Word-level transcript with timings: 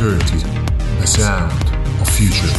30, 0.00 0.18
the 0.98 1.06
sound 1.06 1.52
of 2.00 2.08
future. 2.08 2.50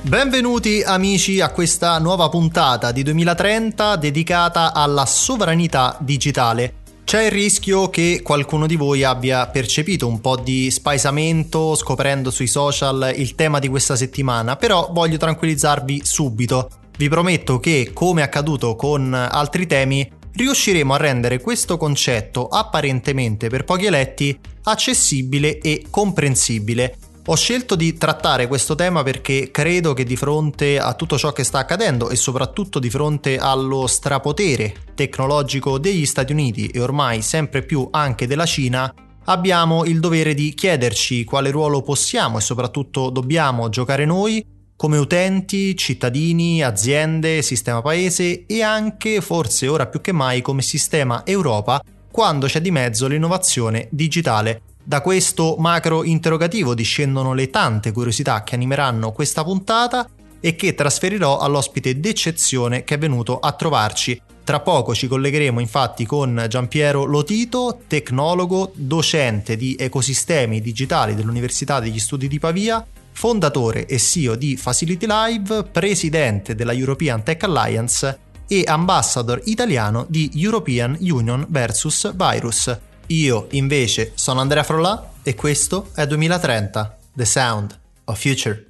Benvenuti 0.00 0.82
amici 0.82 1.40
a 1.40 1.50
questa 1.50 1.96
nuova 2.00 2.28
puntata 2.28 2.90
di 2.90 3.04
2030 3.04 3.94
dedicata 3.94 4.74
alla 4.74 5.06
sovranità 5.06 5.96
digitale. 6.00 6.74
C'è 7.04 7.26
il 7.26 7.30
rischio 7.30 7.88
che 7.88 8.20
qualcuno 8.24 8.66
di 8.66 8.74
voi 8.74 9.04
abbia 9.04 9.46
percepito 9.46 10.08
un 10.08 10.20
po' 10.20 10.36
di 10.36 10.68
spaesamento 10.72 11.76
scoprendo 11.76 12.32
sui 12.32 12.48
social 12.48 13.12
il 13.14 13.36
tema 13.36 13.60
di 13.60 13.68
questa 13.68 13.94
settimana, 13.94 14.56
però 14.56 14.88
voglio 14.90 15.18
tranquillizzarvi 15.18 16.00
subito. 16.02 16.68
Vi 16.98 17.08
prometto 17.08 17.60
che, 17.60 17.92
come 17.94 18.22
accaduto 18.22 18.74
con 18.74 19.14
altri 19.14 19.68
temi, 19.68 20.18
riusciremo 20.32 20.94
a 20.94 20.96
rendere 20.96 21.40
questo 21.40 21.76
concetto 21.76 22.48
apparentemente 22.48 23.48
per 23.48 23.64
pochi 23.64 23.86
eletti 23.86 24.38
accessibile 24.62 25.58
e 25.58 25.84
comprensibile. 25.90 26.96
Ho 27.26 27.36
scelto 27.36 27.76
di 27.76 27.96
trattare 27.96 28.46
questo 28.48 28.74
tema 28.74 29.02
perché 29.02 29.50
credo 29.50 29.92
che 29.92 30.04
di 30.04 30.16
fronte 30.16 30.78
a 30.78 30.94
tutto 30.94 31.18
ciò 31.18 31.32
che 31.32 31.44
sta 31.44 31.58
accadendo 31.58 32.08
e 32.08 32.16
soprattutto 32.16 32.78
di 32.78 32.90
fronte 32.90 33.36
allo 33.36 33.86
strapotere 33.86 34.74
tecnologico 34.94 35.78
degli 35.78 36.06
Stati 36.06 36.32
Uniti 36.32 36.66
e 36.68 36.80
ormai 36.80 37.22
sempre 37.22 37.62
più 37.62 37.86
anche 37.90 38.26
della 38.26 38.46
Cina, 38.46 38.92
abbiamo 39.26 39.84
il 39.84 40.00
dovere 40.00 40.34
di 40.34 40.54
chiederci 40.54 41.24
quale 41.24 41.50
ruolo 41.50 41.82
possiamo 41.82 42.38
e 42.38 42.40
soprattutto 42.40 43.10
dobbiamo 43.10 43.68
giocare 43.68 44.04
noi 44.06 44.44
come 44.80 44.96
utenti, 44.96 45.76
cittadini, 45.76 46.62
aziende, 46.62 47.42
sistema 47.42 47.82
paese 47.82 48.46
e 48.46 48.62
anche, 48.62 49.20
forse 49.20 49.68
ora 49.68 49.86
più 49.86 50.00
che 50.00 50.10
mai, 50.10 50.40
come 50.40 50.62
sistema 50.62 51.20
Europa 51.26 51.82
quando 52.10 52.46
c'è 52.46 52.62
di 52.62 52.70
mezzo 52.70 53.06
l'innovazione 53.06 53.88
digitale. 53.90 54.62
Da 54.82 55.02
questo 55.02 55.56
macro 55.58 56.02
interrogativo 56.02 56.72
discendono 56.72 57.34
le 57.34 57.50
tante 57.50 57.92
curiosità 57.92 58.42
che 58.42 58.54
animeranno 58.54 59.12
questa 59.12 59.44
puntata 59.44 60.08
e 60.40 60.56
che 60.56 60.74
trasferirò 60.74 61.36
all'ospite 61.36 62.00
d'eccezione 62.00 62.82
che 62.82 62.94
è 62.94 62.98
venuto 62.98 63.38
a 63.38 63.52
trovarci. 63.52 64.18
Tra 64.42 64.60
poco 64.60 64.94
ci 64.94 65.08
collegheremo 65.08 65.60
infatti 65.60 66.06
con 66.06 66.46
Giampiero 66.48 67.04
Lotito, 67.04 67.80
tecnologo, 67.86 68.72
docente 68.74 69.58
di 69.58 69.76
ecosistemi 69.78 70.62
digitali 70.62 71.14
dell'Università 71.14 71.80
degli 71.80 71.98
Studi 71.98 72.28
di 72.28 72.38
Pavia 72.38 72.82
fondatore 73.20 73.84
e 73.84 73.98
CEO 73.98 74.34
di 74.34 74.56
Facility 74.56 75.04
Live, 75.06 75.64
presidente 75.64 76.54
della 76.54 76.72
European 76.72 77.22
Tech 77.22 77.42
Alliance 77.42 78.18
e 78.48 78.62
ambassador 78.66 79.42
italiano 79.44 80.06
di 80.08 80.30
European 80.36 80.96
Union 81.00 81.44
vs 81.46 82.14
Virus. 82.16 82.78
Io 83.08 83.46
invece 83.50 84.12
sono 84.14 84.40
Andrea 84.40 84.62
Frollà 84.62 85.12
e 85.22 85.34
questo 85.34 85.90
è 85.94 86.06
2030, 86.06 86.98
The 87.12 87.24
Sound 87.26 87.78
of 88.04 88.18
Future. 88.18 88.69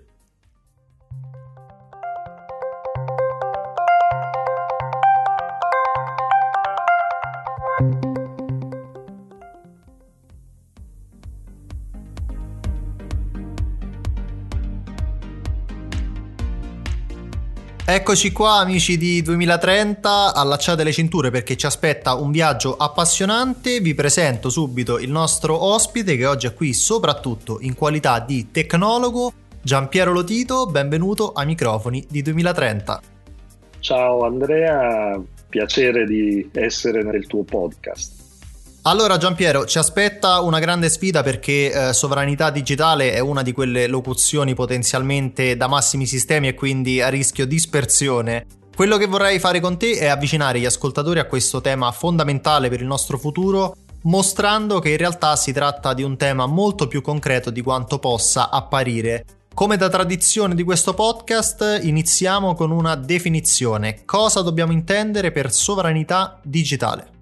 Eccoci 18.00 18.32
qua 18.32 18.60
amici 18.60 18.96
di 18.96 19.20
2030, 19.20 20.33
allacciate 20.33 20.84
le 20.84 20.90
cinture 20.90 21.30
perché 21.30 21.55
ci 21.55 21.66
aspetta 21.66 22.14
un 22.14 22.30
viaggio 22.30 22.74
appassionante. 22.74 23.80
Vi 23.80 23.94
presento 23.94 24.48
subito 24.48 24.98
il 24.98 25.11
nostro 25.11 25.62
ospite 25.62 26.16
che 26.16 26.24
oggi 26.24 26.46
è 26.46 26.55
qui 26.55 26.72
soprattutto 26.72 27.58
in 27.60 27.74
qualità 27.74 28.18
di 28.18 28.50
tecnologo, 28.50 29.30
Giampiero 29.60 30.12
Lotito, 30.12 30.64
benvenuto 30.64 31.33
ai 31.33 31.44
microfoni 31.44 32.06
di 32.08 32.22
2030. 32.22 33.02
Ciao 33.80 34.24
Andrea, 34.24 35.20
piacere 35.50 36.06
di 36.06 36.48
essere 36.55 37.02
nel 37.02 37.27
tuo 37.27 37.42
podcast. 37.44 38.30
Allora 38.85 39.18
Giampiero, 39.18 39.67
ci 39.67 39.77
aspetta 39.77 40.41
una 40.41 40.58
grande 40.58 40.89
sfida 40.89 41.23
perché 41.23 41.70
eh, 41.70 41.92
sovranità 41.92 42.48
digitale 42.48 43.13
è 43.13 43.18
una 43.18 43.42
di 43.42 43.52
quelle 43.52 43.86
locuzioni 43.86 44.55
potenzialmente 44.55 45.55
da 45.55 45.67
massimi 45.67 46.07
sistemi 46.07 46.48
e 46.48 46.55
quindi 46.55 47.02
a 47.02 47.08
rischio 47.08 47.46
dispersione. 47.46 48.46
Quello 48.74 48.96
che 48.96 49.05
vorrei 49.05 49.39
fare 49.39 49.61
con 49.61 49.77
te 49.77 49.98
è 49.98 50.07
avvicinare 50.07 50.61
gli 50.61 50.64
ascoltatori 50.64 51.19
a 51.19 51.27
questo 51.27 51.61
tema 51.61 51.92
fondamentale 51.92 52.70
per 52.70 52.80
il 52.80 52.86
nostro 52.86 53.19
futuro, 53.19 53.77
mostrando 54.05 54.79
che 54.79 54.89
in 54.89 54.96
realtà 54.96 55.36
si 55.36 55.52
tratta 55.52 55.92
di 55.92 56.02
un 56.02 56.17
tema 56.17 56.46
molto 56.46 56.89
più 56.89 57.02
concreto 57.02 57.51
di 57.51 57.61
quanto 57.61 57.98
possa 57.98 58.48
apparire. 58.48 59.27
Come 59.52 59.77
da 59.77 59.90
tradizione 59.90 60.55
di 60.55 60.63
questo 60.63 60.95
podcast, 60.95 61.80
iniziamo 61.83 62.55
con 62.55 62.70
una 62.70 62.95
definizione. 62.95 64.07
Cosa 64.07 64.40
dobbiamo 64.40 64.73
intendere 64.73 65.33
per 65.33 65.52
sovranità 65.52 66.40
digitale? 66.42 67.20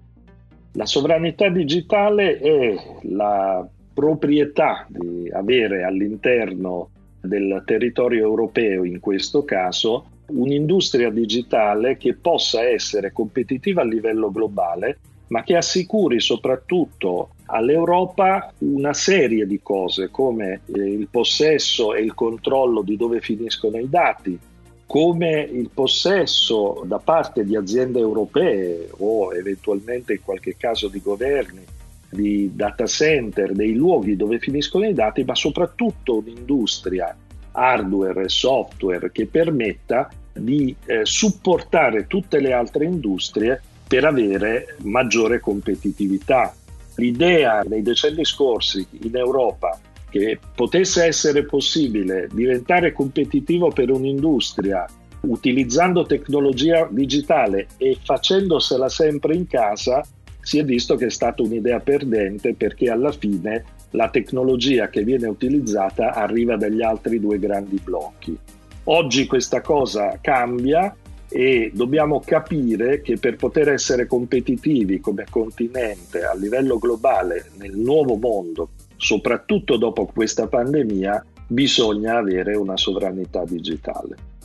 La 0.73 0.85
sovranità 0.85 1.49
digitale 1.49 2.37
è 2.37 2.75
la 3.03 3.67
proprietà 3.93 4.85
di 4.87 5.29
avere 5.31 5.83
all'interno 5.83 6.89
del 7.21 7.63
territorio 7.65 8.23
europeo, 8.23 8.83
in 8.85 8.99
questo 8.99 9.43
caso, 9.43 10.05
un'industria 10.27 11.09
digitale 11.09 11.97
che 11.97 12.15
possa 12.15 12.63
essere 12.63 13.11
competitiva 13.11 13.81
a 13.81 13.85
livello 13.85 14.31
globale, 14.31 14.99
ma 15.29 15.43
che 15.43 15.55
assicuri 15.55 16.19
soprattutto 16.19 17.31
all'Europa 17.45 18.53
una 18.59 18.93
serie 18.93 19.45
di 19.45 19.59
cose 19.61 20.09
come 20.09 20.61
il 20.67 21.07
possesso 21.09 21.93
e 21.93 22.01
il 22.01 22.13
controllo 22.13 22.81
di 22.81 22.95
dove 22.95 23.21
finiscono 23.21 23.77
i 23.77 23.89
dati, 23.89 24.39
come 24.89 25.41
il 25.41 25.69
possesso 25.71 26.81
da 26.83 26.97
parte 26.97 27.45
di 27.45 27.55
aziende 27.55 27.99
europee 27.99 28.89
o 28.97 29.35
eventualmente 29.35 30.13
in 30.13 30.23
qualche 30.23 30.55
caso 30.57 30.87
di 30.87 30.99
governi 30.99 31.63
di 32.09 32.49
data 32.55 32.87
center, 32.87 33.51
dei 33.51 33.75
luoghi 33.75 34.15
dove 34.15 34.39
finiscono 34.39 34.87
i 34.87 34.95
dati, 34.95 35.23
ma 35.23 35.35
soprattutto 35.35 36.17
un'industria 36.17 37.15
hardware 37.51 38.23
e 38.23 38.29
software 38.29 39.11
che 39.11 39.27
permetta 39.27 40.09
di 40.33 40.75
eh, 40.87 41.01
supportare 41.03 42.07
tutte 42.07 42.39
le 42.39 42.51
altre 42.51 42.85
industrie 42.85 43.61
per 43.87 44.05
avere 44.05 44.75
maggiore 44.81 45.39
competitività. 45.39 46.51
L'idea 46.95 47.61
nei 47.61 47.83
decenni 47.83 48.25
scorsi 48.25 48.87
in 49.03 49.15
Europa 49.15 49.79
che 50.09 50.39
potesse 50.55 51.05
essere 51.05 51.45
possibile 51.45 52.27
diventare 52.31 52.91
competitivo 52.91 53.69
per 53.69 53.91
un'industria 53.91 54.85
utilizzando 55.21 56.05
tecnologia 56.05 56.87
digitale 56.89 57.67
e 57.77 57.97
facendosela 58.01 58.89
sempre 58.89 59.35
in 59.35 59.47
casa, 59.47 60.03
si 60.41 60.59
è 60.59 60.63
visto 60.63 60.95
che 60.95 61.07
è 61.07 61.09
stata 61.09 61.41
un'idea 61.41 61.79
perdente 61.79 62.53
perché 62.53 62.89
alla 62.89 63.11
fine 63.11 63.65
la 63.91 64.09
tecnologia 64.09 64.89
che 64.89 65.03
viene 65.03 65.27
utilizzata 65.27 66.13
arriva 66.13 66.55
dagli 66.55 66.81
altri 66.81 67.19
due 67.19 67.39
grandi 67.39 67.79
blocchi. 67.83 68.37
Oggi 68.85 69.25
questa 69.27 69.61
cosa 69.61 70.17
cambia 70.21 70.95
e 71.27 71.71
dobbiamo 71.73 72.21
capire 72.25 73.01
che 73.01 73.17
per 73.17 73.35
poter 73.35 73.69
essere 73.69 74.07
competitivi 74.07 74.99
come 74.99 75.25
continente 75.29 76.23
a 76.23 76.33
livello 76.33 76.79
globale 76.79 77.51
nel 77.57 77.77
nuovo 77.77 78.15
mondo 78.15 78.69
soprattutto 78.99 79.77
dopo 79.77 80.05
questa 80.05 80.47
pandemia, 80.47 81.25
bisogna 81.47 82.17
avere 82.17 82.55
una 82.55 82.77
sovranità 82.77 83.43
digitale. 83.45 84.37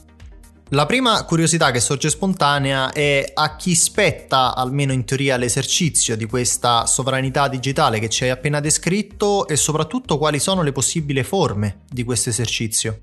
La 0.71 0.87
prima 0.87 1.23
curiosità 1.25 1.71
che 1.71 1.79
sorge 1.79 2.09
spontanea 2.09 2.91
è 2.93 3.33
a 3.35 3.57
chi 3.57 3.75
spetta, 3.75 4.55
almeno 4.55 4.93
in 4.93 5.05
teoria, 5.05 5.37
l'esercizio 5.37 6.17
di 6.17 6.25
questa 6.25 6.87
sovranità 6.87 7.49
digitale 7.49 7.99
che 7.99 8.09
ci 8.09 8.25
hai 8.25 8.31
appena 8.31 8.61
descritto 8.61 9.47
e 9.47 9.57
soprattutto 9.57 10.17
quali 10.17 10.39
sono 10.39 10.63
le 10.63 10.73
possibili 10.73 11.23
forme 11.23 11.81
di 11.91 12.03
questo 12.03 12.31
esercizio. 12.31 12.99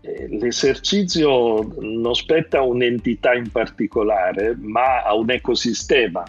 Eh, 0.00 0.28
l'esercizio 0.28 1.74
non 1.80 2.14
spetta 2.14 2.58
a 2.58 2.62
un'entità 2.62 3.34
in 3.34 3.50
particolare, 3.50 4.56
ma 4.58 5.02
a 5.02 5.14
un 5.14 5.30
ecosistema 5.30 6.22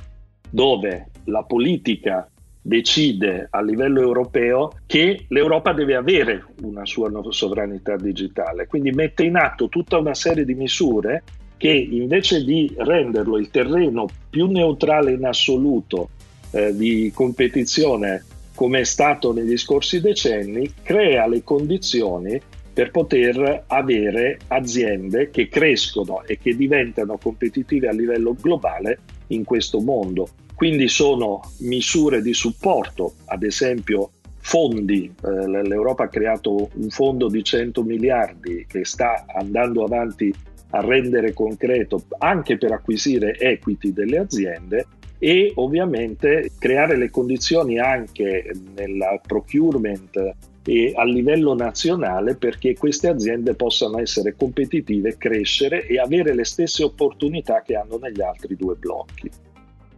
dove 0.49 1.09
la 1.25 1.43
politica 1.43 2.27
decide 2.65 3.47
a 3.51 3.61
livello 3.61 4.01
europeo 4.01 4.71
che 4.87 5.25
l'Europa 5.27 5.73
deve 5.73 5.95
avere 5.95 6.45
una 6.61 6.85
sua 6.85 7.11
sovranità 7.29 7.97
digitale, 7.97 8.67
quindi 8.67 8.91
mette 8.91 9.23
in 9.23 9.35
atto 9.35 9.67
tutta 9.67 9.97
una 9.97 10.13
serie 10.13 10.45
di 10.45 10.55
misure 10.55 11.23
che 11.57 11.69
invece 11.69 12.43
di 12.43 12.73
renderlo 12.77 13.37
il 13.37 13.49
terreno 13.49 14.07
più 14.29 14.47
neutrale 14.47 15.11
in 15.11 15.25
assoluto 15.25 16.09
eh, 16.51 16.75
di 16.75 17.11
competizione 17.13 18.23
come 18.55 18.81
è 18.81 18.83
stato 18.83 19.33
negli 19.33 19.57
scorsi 19.57 19.99
decenni, 19.99 20.71
crea 20.83 21.27
le 21.27 21.43
condizioni 21.43 22.39
per 22.71 22.91
poter 22.91 23.65
avere 23.67 24.39
aziende 24.47 25.29
che 25.29 25.47
crescono 25.47 26.23
e 26.25 26.37
che 26.37 26.55
diventano 26.55 27.17
competitive 27.17 27.87
a 27.87 27.91
livello 27.91 28.35
globale 28.39 28.99
in 29.27 29.43
questo 29.43 29.79
mondo. 29.79 30.29
Quindi 30.55 30.87
sono 30.87 31.41
misure 31.59 32.21
di 32.21 32.33
supporto, 32.33 33.15
ad 33.25 33.43
esempio 33.43 34.11
fondi, 34.39 35.13
eh, 35.23 35.47
l'Europa 35.47 36.03
ha 36.03 36.09
creato 36.09 36.69
un 36.73 36.89
fondo 36.89 37.27
di 37.27 37.43
100 37.43 37.83
miliardi 37.83 38.65
che 38.67 38.85
sta 38.85 39.25
andando 39.35 39.83
avanti 39.83 40.33
a 40.71 40.81
rendere 40.81 41.33
concreto 41.33 42.03
anche 42.19 42.57
per 42.57 42.71
acquisire 42.71 43.37
equity 43.37 43.93
delle 43.93 44.17
aziende 44.17 44.87
e 45.17 45.53
ovviamente 45.55 46.51
creare 46.59 46.97
le 46.97 47.09
condizioni 47.09 47.79
anche 47.79 48.51
nel 48.75 49.21
procurement 49.25 50.35
e 50.65 50.93
a 50.95 51.03
livello 51.03 51.53
nazionale 51.53 52.35
perché 52.35 52.75
queste 52.75 53.07
aziende 53.07 53.53
possano 53.53 53.99
essere 53.99 54.35
competitive, 54.35 55.17
crescere 55.17 55.85
e 55.87 55.99
avere 55.99 56.33
le 56.33 56.45
stesse 56.45 56.83
opportunità 56.83 57.61
che 57.61 57.75
hanno 57.75 57.97
negli 57.97 58.21
altri 58.21 58.55
due 58.55 58.75
blocchi. 58.75 59.29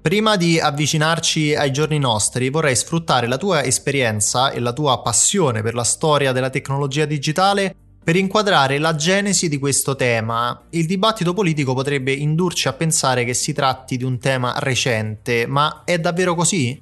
Prima 0.06 0.38
di 0.38 0.60
avvicinarci 0.60 1.56
ai 1.56 1.72
giorni 1.72 1.98
nostri, 1.98 2.52
vorrei 2.52 2.76
sfruttare 2.76 3.26
la 3.26 3.40
tua 3.40 3.64
esperienza 3.64 4.52
e 4.52 4.60
la 4.60 4.72
tua 4.72 5.02
passione 5.02 5.64
per 5.64 5.74
la 5.74 5.84
storia 5.84 6.32
della 6.32 6.52
tecnologia 6.52 7.06
digitale 7.06 7.74
per 8.04 8.16
inquadrare 8.16 8.78
la 8.78 8.94
genesi 8.94 9.50
di 9.50 9.58
questo 9.58 9.96
tema. 9.96 10.62
Il 10.70 10.86
dibattito 10.86 11.34
politico 11.34 11.74
potrebbe 11.74 12.12
indurci 12.12 12.68
a 12.68 12.74
pensare 12.74 13.24
che 13.24 13.34
si 13.34 13.52
tratti 13.52 13.98
di 13.98 14.04
un 14.04 14.20
tema 14.20 14.54
recente, 14.60 15.48
ma 15.48 15.82
è 15.84 15.98
davvero 15.98 16.36
così? 16.36 16.80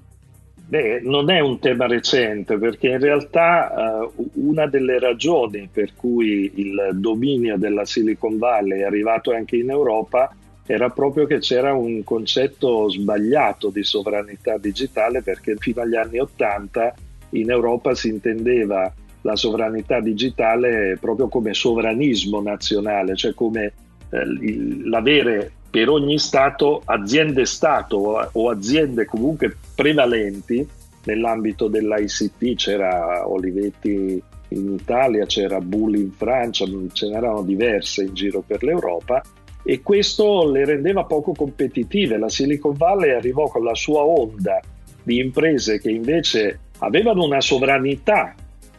Beh, 0.67 0.99
non 1.01 1.31
è 1.31 1.39
un 1.39 1.59
tema 1.59 1.87
recente 1.87 2.57
perché 2.57 2.89
in 2.89 2.99
realtà 2.99 4.01
uh, 4.05 4.29
una 4.33 4.67
delle 4.67 4.99
ragioni 4.99 5.69
per 5.71 5.93
cui 5.95 6.51
il 6.55 6.89
dominio 6.95 7.57
della 7.57 7.85
Silicon 7.85 8.37
Valley 8.37 8.81
è 8.81 8.83
arrivato 8.83 9.31
anche 9.31 9.55
in 9.55 9.69
Europa 9.69 10.29
era 10.65 10.89
proprio 10.89 11.25
che 11.25 11.39
c'era 11.39 11.73
un 11.73 12.03
concetto 12.03 12.89
sbagliato 12.89 13.69
di 13.69 13.83
sovranità 13.83 14.57
digitale 14.57 15.21
perché 15.21 15.55
fino 15.57 15.81
agli 15.81 15.95
anni 15.95 16.19
Ottanta 16.19 16.93
in 17.31 17.49
Europa 17.49 17.93
si 17.95 18.09
intendeva 18.09 18.91
la 19.21 19.35
sovranità 19.35 19.99
digitale 19.99 20.97
proprio 20.99 21.27
come 21.27 21.53
sovranismo 21.53 22.41
nazionale, 22.41 23.15
cioè 23.15 23.33
come 23.33 23.73
eh, 24.09 24.83
l'avere 24.85 25.51
per 25.69 25.89
ogni 25.89 26.19
Stato 26.19 26.81
aziende 26.85 27.45
Stato 27.45 28.29
o 28.31 28.49
aziende 28.49 29.05
comunque 29.05 29.57
prevalenti 29.75 30.65
nell'ambito 31.05 31.67
dell'ICT, 31.67 32.55
c'era 32.55 33.27
Olivetti 33.27 34.21
in 34.49 34.73
Italia, 34.73 35.25
c'era 35.25 35.59
Bulli 35.59 35.99
in 35.99 36.11
Francia, 36.11 36.65
ce 36.91 37.09
n'erano 37.09 37.41
diverse 37.41 38.03
in 38.03 38.13
giro 38.13 38.43
per 38.45 38.63
l'Europa 38.63 39.21
e 39.63 39.81
questo 39.81 40.49
le 40.49 40.65
rendeva 40.65 41.05
poco 41.05 41.31
competitive. 41.33 42.17
La 42.17 42.29
Silicon 42.29 42.75
Valley 42.75 43.11
arrivò 43.11 43.47
con 43.47 43.63
la 43.63 43.75
sua 43.75 44.03
onda 44.03 44.59
di 45.01 45.19
imprese 45.19 45.79
che 45.79 45.89
invece 45.89 46.59
avevano 46.79 47.23
una 47.23 47.41
sovranità 47.41 48.35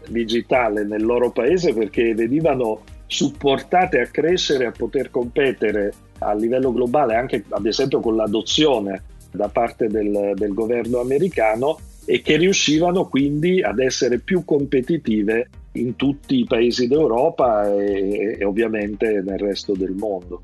digitale 0.09 0.85
nel 0.85 1.03
loro 1.03 1.31
paese 1.31 1.73
perché 1.73 2.15
venivano 2.15 2.83
supportate 3.07 4.01
a 4.01 4.07
crescere, 4.07 4.67
a 4.67 4.73
poter 4.73 5.11
competere 5.11 5.93
a 6.19 6.35
livello 6.35 6.73
globale, 6.73 7.15
anche 7.15 7.45
ad 7.49 7.67
esempio 7.67 8.01
con 8.01 8.17
l'adozione 8.17 9.03
da 9.31 9.49
parte 9.49 9.89
del, 9.89 10.33
del 10.35 10.53
governo 10.53 11.01
americano 11.01 11.79
e 12.05 12.21
che 12.21 12.37
riuscivano 12.37 13.09
quindi 13.09 13.63
ad 13.63 13.79
essere 13.79 14.19
più 14.19 14.45
competitive 14.45 15.49
in 15.73 15.97
tutti 15.97 16.39
i 16.39 16.45
paesi 16.45 16.87
d'Europa 16.87 17.73
e, 17.75 18.37
e 18.39 18.45
ovviamente 18.45 19.23
nel 19.25 19.39
resto 19.39 19.73
del 19.73 19.93
mondo. 19.93 20.43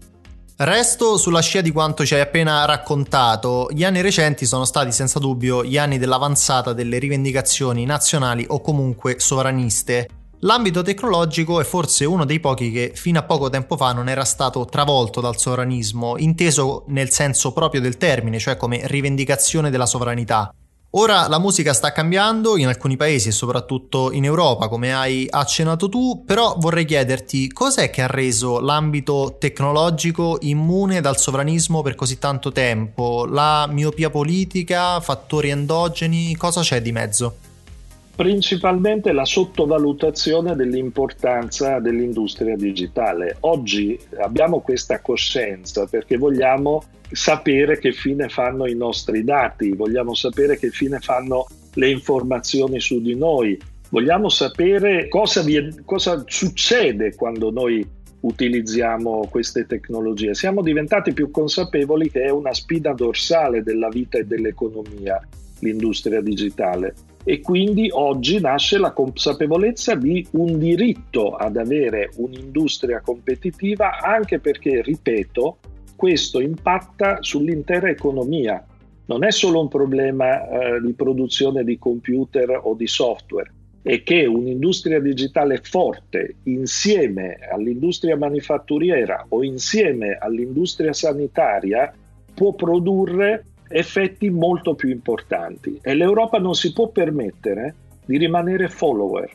Resto 0.63 1.17
sulla 1.17 1.41
scia 1.41 1.63
di 1.63 1.71
quanto 1.71 2.05
ci 2.05 2.13
hai 2.13 2.21
appena 2.21 2.67
raccontato, 2.67 3.71
gli 3.73 3.83
anni 3.83 4.03
recenti 4.03 4.45
sono 4.45 4.67
stati 4.67 4.93
senza 4.93 5.19
dubbio 5.19 5.65
gli 5.65 5.79
anni 5.79 5.97
dell'avanzata 5.97 6.75
delle 6.75 6.99
rivendicazioni 6.99 7.87
nazionali 7.87 8.45
o 8.47 8.61
comunque 8.61 9.19
sovraniste. 9.19 10.09
L'ambito 10.41 10.83
tecnologico 10.83 11.63
è 11.63 11.65
forse 11.65 12.05
uno 12.05 12.27
dei 12.27 12.41
pochi 12.41 12.71
che 12.71 12.93
fino 12.95 13.19
a 13.19 13.23
poco 13.23 13.49
tempo 13.49 13.79
fa 13.79 13.95
non 13.95 14.11
era 14.11 14.25
stato 14.27 14.67
travolto 14.67 15.23
dal 15.23 15.39
sovranismo, 15.39 16.19
inteso 16.19 16.85
nel 16.89 17.09
senso 17.09 17.55
proprio 17.55 17.81
del 17.81 17.97
termine, 17.97 18.39
cioè 18.39 18.59
come 18.59 18.83
rivendicazione 18.85 19.71
della 19.71 19.87
sovranità. 19.87 20.53
Ora 20.95 21.29
la 21.29 21.39
musica 21.39 21.73
sta 21.73 21.93
cambiando 21.93 22.57
in 22.57 22.67
alcuni 22.67 22.97
paesi 22.97 23.29
e 23.29 23.31
soprattutto 23.31 24.11
in 24.11 24.25
Europa, 24.25 24.67
come 24.67 24.93
hai 24.93 25.25
accennato 25.31 25.89
tu, 25.89 26.25
però 26.27 26.57
vorrei 26.59 26.85
chiederti 26.85 27.47
cos'è 27.53 27.91
che 27.91 28.03
ha 28.03 28.09
reso 28.09 28.59
l'ambito 28.59 29.37
tecnologico 29.39 30.39
immune 30.41 31.01
dal 31.01 31.17
sovranismo 31.17 31.83
per 31.83 31.95
così 31.95 32.19
tanto 32.19 32.51
tempo? 32.51 33.25
La 33.25 33.69
miopia 33.71 34.11
politica, 34.11 34.99
fattori 34.99 35.51
endogeni, 35.51 36.35
cosa 36.35 36.63
c'è 36.63 36.83
di 36.83 36.91
mezzo? 36.91 37.37
Principalmente 38.17 39.13
la 39.13 39.25
sottovalutazione 39.25 40.57
dell'importanza 40.57 41.79
dell'industria 41.79 42.57
digitale. 42.57 43.37
Oggi 43.41 43.97
abbiamo 44.21 44.59
questa 44.59 45.01
coscienza 45.01 45.87
perché 45.87 46.17
vogliamo 46.17 46.83
sapere 47.13 47.79
che 47.79 47.93
fine 47.93 48.29
fanno 48.29 48.67
i 48.67 48.75
nostri 48.75 49.25
dati, 49.25 49.73
vogliamo 49.73 50.15
sapere 50.15 50.59
che 50.59 50.71
fine 50.71 50.99
fanno 51.01 51.47
le 51.75 51.91
informazioni 51.91 52.81
su 52.81 53.01
di 53.01 53.15
noi, 53.15 53.59
vogliamo 53.91 54.29
sapere 54.29 55.09
cosa, 55.09 55.43
vi, 55.43 55.83
cosa 55.85 56.23
succede 56.27 57.15
quando 57.15 57.51
noi 57.51 57.87
utilizziamo 58.21 59.29
queste 59.31 59.67
tecnologie. 59.67 60.35
Siamo 60.35 60.63
diventati 60.63 61.13
più 61.13 61.31
consapevoli 61.31 62.11
che 62.11 62.23
è 62.23 62.31
una 62.31 62.53
spina 62.53 62.93
dorsale 62.93 63.63
della 63.63 63.89
vita 63.89 64.19
e 64.19 64.25
dell'economia 64.25 65.21
l'industria 65.61 66.21
digitale 66.21 66.95
e 67.23 67.41
quindi 67.41 67.91
oggi 67.93 68.41
nasce 68.41 68.79
la 68.79 68.93
consapevolezza 68.93 69.95
di 69.95 70.27
un 70.33 70.59
diritto 70.59 71.35
ad 71.35 71.57
avere 71.57 72.11
un'industria 72.17 73.01
competitiva 73.01 74.01
anche 74.01 74.39
perché, 74.39 74.81
ripeto, 74.83 75.59
questo 76.01 76.41
impatta 76.41 77.19
sull'intera 77.21 77.91
economia. 77.91 78.65
Non 79.05 79.23
è 79.23 79.31
solo 79.31 79.61
un 79.61 79.69
problema 79.69 80.49
eh, 80.49 80.81
di 80.81 80.95
produzione 80.95 81.63
di 81.63 81.79
computer 81.79 82.59
o 82.63 82.73
di 82.73 82.87
software, 82.87 83.53
è 83.83 84.03
che 84.03 84.25
un'industria 84.25 84.99
digitale 84.99 85.61
forte 85.63 86.37
insieme 86.45 87.37
all'industria 87.53 88.17
manifatturiera 88.17 89.27
o 89.29 89.45
insieme 89.45 90.17
all'industria 90.19 90.95
sanitaria 90.95 91.93
può 92.33 92.55
produrre 92.55 93.45
effetti 93.69 94.31
molto 94.31 94.75
più 94.75 94.89
importanti 94.89 95.81
e 95.83 95.95
l'Europa 95.95 96.39
non 96.39 96.55
si 96.55 96.73
può 96.73 96.89
permettere 96.89 97.75
di 98.07 98.17
rimanere 98.17 98.71
follower 98.71 99.31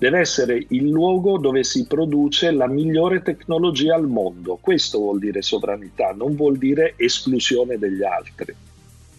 deve 0.00 0.20
essere 0.20 0.64
il 0.70 0.88
luogo 0.88 1.36
dove 1.36 1.62
si 1.62 1.84
produce 1.84 2.50
la 2.52 2.66
migliore 2.66 3.20
tecnologia 3.20 3.94
al 3.94 4.08
mondo. 4.08 4.58
Questo 4.58 4.98
vuol 4.98 5.18
dire 5.18 5.42
sovranità, 5.42 6.14
non 6.16 6.34
vuol 6.36 6.56
dire 6.56 6.94
esclusione 6.96 7.76
degli 7.76 8.02
altri. 8.02 8.54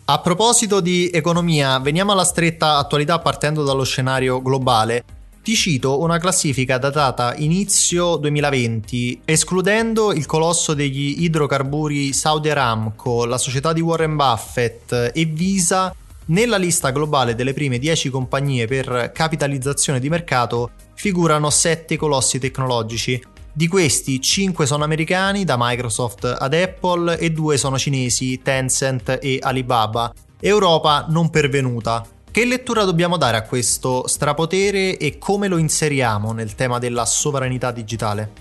A 0.05 0.19
proposito 0.19 0.81
di 0.81 1.11
economia, 1.13 1.77
veniamo 1.77 2.13
alla 2.13 2.23
stretta 2.23 2.77
attualità 2.77 3.19
partendo 3.19 3.63
dallo 3.63 3.83
scenario 3.83 4.41
globale. 4.41 5.03
Ti 5.43 5.53
cito 5.53 5.99
una 5.99 6.17
classifica 6.17 6.79
datata 6.79 7.35
inizio 7.35 8.15
2020, 8.15 9.21
escludendo 9.25 10.11
il 10.13 10.25
colosso 10.25 10.73
degli 10.73 11.21
idrocarburi 11.21 12.11
Saudi 12.11 12.49
Aramco, 12.49 13.25
la 13.25 13.37
società 13.37 13.71
di 13.71 13.81
Warren 13.81 14.15
Buffett 14.15 15.11
e 15.13 15.25
Visa 15.25 15.93
nella 16.27 16.57
lista 16.57 16.91
globale 16.91 17.35
delle 17.35 17.53
prime 17.53 17.79
10 17.79 18.09
compagnie 18.09 18.67
per 18.67 19.11
capitalizzazione 19.13 19.99
di 19.99 20.09
mercato 20.09 20.71
figurano 20.93 21.49
7 21.49 21.97
colossi 21.97 22.39
tecnologici. 22.39 23.21
Di 23.53 23.67
questi 23.67 24.21
5 24.21 24.65
sono 24.65 24.83
americani, 24.83 25.43
da 25.43 25.55
Microsoft 25.57 26.23
ad 26.23 26.53
Apple, 26.53 27.17
e 27.17 27.31
2 27.31 27.57
sono 27.57 27.77
cinesi, 27.77 28.39
Tencent 28.41 29.17
e 29.21 29.39
Alibaba. 29.41 30.13
Europa 30.39 31.05
non 31.09 31.29
pervenuta. 31.29 32.05
Che 32.31 32.45
lettura 32.45 32.85
dobbiamo 32.85 33.17
dare 33.17 33.35
a 33.35 33.43
questo 33.43 34.07
strapotere 34.07 34.97
e 34.97 35.17
come 35.17 35.49
lo 35.49 35.57
inseriamo 35.57 36.31
nel 36.31 36.55
tema 36.55 36.79
della 36.79 37.03
sovranità 37.03 37.71
digitale? 37.71 38.31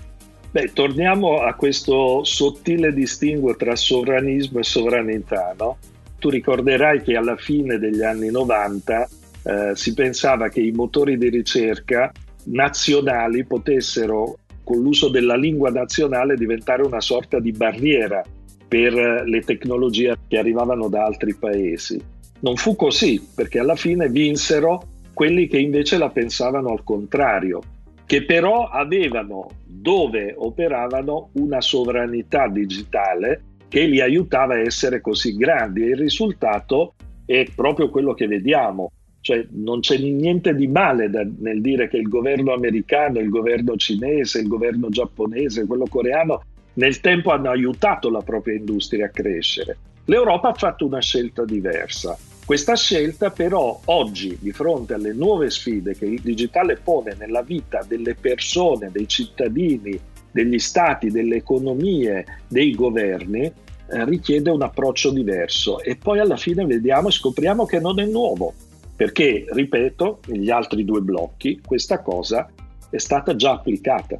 Beh, 0.51 0.71
torniamo 0.73 1.41
a 1.41 1.53
questo 1.55 2.23
sottile 2.23 2.93
distinguo 2.93 3.55
tra 3.55 3.75
sovranismo 3.75 4.59
e 4.59 4.63
sovranità, 4.63 5.53
no? 5.57 5.77
Tu 6.21 6.29
ricorderai 6.29 7.01
che 7.01 7.15
alla 7.15 7.35
fine 7.35 7.79
degli 7.79 8.03
anni 8.03 8.29
90 8.29 9.09
eh, 9.43 9.71
si 9.73 9.95
pensava 9.95 10.49
che 10.49 10.61
i 10.61 10.69
motori 10.69 11.17
di 11.17 11.29
ricerca 11.29 12.11
nazionali 12.43 13.43
potessero, 13.43 14.37
con 14.63 14.79
l'uso 14.83 15.09
della 15.09 15.35
lingua 15.35 15.71
nazionale, 15.71 16.35
diventare 16.35 16.83
una 16.83 17.01
sorta 17.01 17.39
di 17.39 17.51
barriera 17.51 18.23
per 18.67 18.93
le 18.93 19.41
tecnologie 19.41 20.15
che 20.27 20.37
arrivavano 20.37 20.89
da 20.89 21.05
altri 21.05 21.33
paesi. 21.33 21.99
Non 22.41 22.55
fu 22.55 22.75
così, 22.75 23.27
perché 23.33 23.57
alla 23.57 23.75
fine 23.75 24.07
vinsero 24.07 24.83
quelli 25.15 25.47
che 25.47 25.57
invece 25.57 25.97
la 25.97 26.09
pensavano 26.09 26.69
al 26.69 26.83
contrario, 26.83 27.61
che 28.05 28.25
però 28.25 28.67
avevano 28.67 29.47
dove 29.65 30.35
operavano 30.37 31.29
una 31.33 31.61
sovranità 31.61 32.47
digitale 32.47 33.41
che 33.71 33.85
li 33.85 34.01
aiutava 34.01 34.55
a 34.55 34.59
essere 34.59 34.99
così 34.99 35.37
grandi 35.37 35.83
il 35.83 35.95
risultato 35.95 36.95
è 37.25 37.47
proprio 37.55 37.89
quello 37.89 38.13
che 38.13 38.27
vediamo. 38.27 38.91
Cioè 39.21 39.47
non 39.51 39.79
c'è 39.79 39.97
niente 39.97 40.53
di 40.53 40.67
male 40.67 41.09
da, 41.09 41.25
nel 41.39 41.61
dire 41.61 41.87
che 41.87 41.95
il 41.95 42.09
governo 42.09 42.51
americano, 42.51 43.19
il 43.19 43.29
governo 43.29 43.77
cinese, 43.77 44.41
il 44.41 44.49
governo 44.49 44.89
giapponese, 44.89 45.65
quello 45.65 45.85
coreano 45.87 46.43
nel 46.73 46.99
tempo 46.99 47.31
hanno 47.31 47.49
aiutato 47.49 48.09
la 48.09 48.19
propria 48.19 48.55
industria 48.55 49.05
a 49.05 49.09
crescere. 49.09 49.77
L'Europa 50.03 50.49
ha 50.49 50.53
fatto 50.53 50.85
una 50.85 50.99
scelta 50.99 51.45
diversa. 51.45 52.17
Questa 52.45 52.75
scelta 52.75 53.29
però 53.29 53.79
oggi, 53.85 54.37
di 54.37 54.51
fronte 54.51 54.95
alle 54.95 55.13
nuove 55.13 55.49
sfide 55.49 55.95
che 55.95 56.07
il 56.07 56.19
digitale 56.19 56.75
pone 56.75 57.15
nella 57.17 57.41
vita 57.41 57.85
delle 57.87 58.15
persone, 58.15 58.89
dei 58.91 59.07
cittadini, 59.07 59.97
degli 60.31 60.59
stati, 60.59 61.09
delle 61.09 61.35
economie, 61.35 62.25
dei 62.47 62.73
governi, 62.73 63.41
eh, 63.43 64.05
richiede 64.05 64.49
un 64.49 64.61
approccio 64.61 65.11
diverso 65.11 65.81
e 65.81 65.95
poi 65.97 66.19
alla 66.19 66.37
fine 66.37 66.65
vediamo 66.65 67.09
e 67.09 67.11
scopriamo 67.11 67.65
che 67.65 67.79
non 67.79 67.99
è 67.99 68.05
nuovo, 68.05 68.53
perché, 68.95 69.45
ripeto, 69.49 70.19
negli 70.27 70.49
altri 70.49 70.85
due 70.85 71.01
blocchi 71.01 71.59
questa 71.65 72.01
cosa 72.01 72.49
è 72.89 72.97
stata 72.97 73.35
già 73.35 73.51
applicata. 73.51 74.19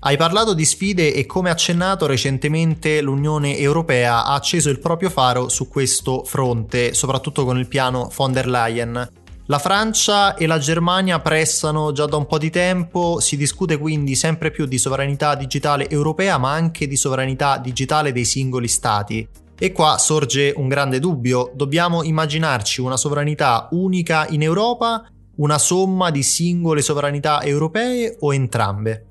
Hai 0.00 0.16
parlato 0.16 0.54
di 0.54 0.64
sfide 0.64 1.12
e 1.12 1.26
come 1.26 1.50
accennato 1.50 2.06
recentemente 2.06 3.00
l'Unione 3.00 3.58
Europea 3.58 4.24
ha 4.24 4.34
acceso 4.34 4.70
il 4.70 4.78
proprio 4.78 5.10
faro 5.10 5.48
su 5.48 5.66
questo 5.66 6.22
fronte, 6.22 6.94
soprattutto 6.94 7.44
con 7.44 7.58
il 7.58 7.66
piano 7.66 8.08
von 8.14 8.30
der 8.30 8.46
Leyen. 8.46 9.10
La 9.50 9.58
Francia 9.58 10.34
e 10.34 10.46
la 10.46 10.58
Germania 10.58 11.20
pressano 11.20 11.90
già 11.92 12.04
da 12.04 12.18
un 12.18 12.26
po' 12.26 12.36
di 12.36 12.50
tempo, 12.50 13.18
si 13.18 13.34
discute 13.34 13.78
quindi 13.78 14.14
sempre 14.14 14.50
più 14.50 14.66
di 14.66 14.76
sovranità 14.76 15.34
digitale 15.36 15.88
europea 15.88 16.36
ma 16.36 16.52
anche 16.52 16.86
di 16.86 16.96
sovranità 16.96 17.56
digitale 17.56 18.12
dei 18.12 18.26
singoli 18.26 18.68
stati. 18.68 19.26
E 19.58 19.72
qua 19.72 19.96
sorge 19.96 20.52
un 20.54 20.68
grande 20.68 20.98
dubbio, 20.98 21.50
dobbiamo 21.54 22.02
immaginarci 22.02 22.82
una 22.82 22.98
sovranità 22.98 23.68
unica 23.70 24.26
in 24.28 24.42
Europa, 24.42 25.10
una 25.36 25.56
somma 25.56 26.10
di 26.10 26.22
singole 26.22 26.82
sovranità 26.82 27.42
europee 27.42 28.18
o 28.20 28.34
entrambe? 28.34 29.06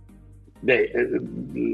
Beh, 0.59 0.91
eh, 0.93 1.21